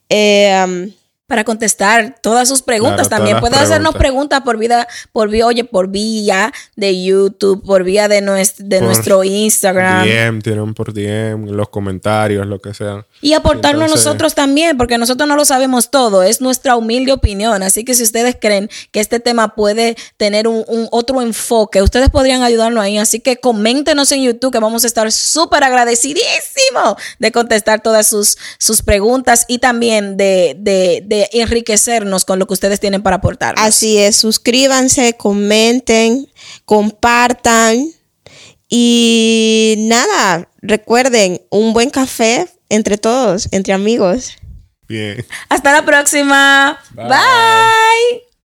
eh, 0.09 0.91
para 1.29 1.45
contestar 1.45 2.15
todas 2.21 2.49
sus 2.49 2.61
preguntas 2.61 3.07
Claro, 3.07 3.23
también. 3.23 3.39
Puede 3.39 3.55
hacernos 3.55 3.95
preguntas. 3.95 4.41
por 4.41 4.57
vida, 4.57 4.85
por 5.13 5.29
vía, 5.29 5.45
oye, 5.45 5.63
por 5.63 5.87
vía 5.87 6.51
de 6.75 7.01
YouTube, 7.03 7.63
por 7.65 7.83
vía 7.85 8.09
de, 8.09 8.21
nues- 8.21 8.55
de 8.57 8.79
Por 8.79 8.87
nuestro 8.87 9.23
Instagram. 9.23 10.05
DM, 10.05 10.41
tienen 10.41 10.73
por 10.73 10.91
DM, 10.93 11.51
los 11.51 11.69
comentarios, 11.69 12.45
lo 12.47 12.59
que 12.59 12.73
sea. 12.73 13.05
Y 13.21 13.33
aportarnos 13.33 13.83
Entonces- 13.83 14.05
nosotros 14.05 14.35
también, 14.35 14.77
porque 14.77 14.97
nosotros 14.97 15.29
no 15.29 15.35
lo 15.37 15.45
sabemos 15.45 15.91
todo, 15.91 16.23
es 16.23 16.41
nuestra 16.41 16.75
humilde 16.75 17.11
opinión. 17.13 17.63
Así 17.63 17.85
que 17.85 17.93
si 17.93 18.03
ustedes 18.03 18.35
creen 18.41 18.69
que 18.91 18.99
este 18.99 19.19
tema 19.21 19.55
puede 19.55 19.95
tener 20.17 20.47
un, 20.47 20.65
un 20.67 20.87
otro 20.91 21.21
enfoque, 21.21 21.81
ustedes 21.81 22.09
podrían 22.09 22.41
ayudarnos 22.43 22.83
ahí. 22.83 22.97
Así 22.97 23.19
que 23.19 23.37
coméntenos 23.37 24.11
en 24.11 24.23
YouTube 24.23 24.51
que 24.51 24.59
vamos 24.59 24.83
a 24.83 24.87
estar 24.87 25.11
súper 25.11 25.63
agradecidísimos 25.63 26.95
de 27.19 27.31
contestar 27.31 27.81
todas 27.81 28.07
sus, 28.07 28.37
sus 28.57 28.81
preguntas 28.81 29.45
y 29.47 29.59
también 29.59 30.17
de, 30.17 30.55
de, 30.57 31.03
de 31.05 31.18
enriquecernos 31.31 32.25
con 32.25 32.39
lo 32.39 32.47
que 32.47 32.53
ustedes 32.53 32.79
tienen 32.79 33.01
para 33.01 33.17
aportarnos. 33.17 33.65
Así 33.65 33.97
es, 33.97 34.15
suscríbanse, 34.15 35.13
comenten, 35.13 36.27
compartan 36.65 37.91
y 38.69 39.75
nada, 39.79 40.49
recuerden, 40.61 41.41
un 41.49 41.73
buen 41.73 41.89
café 41.89 42.47
entre 42.69 42.97
todos, 42.97 43.49
entre 43.51 43.73
amigos. 43.73 44.37
Bien. 44.87 45.25
Hasta 45.49 45.73
la 45.73 45.85
próxima. 45.85 46.79
Bye. 46.95 47.07
Bye. 47.07 48.28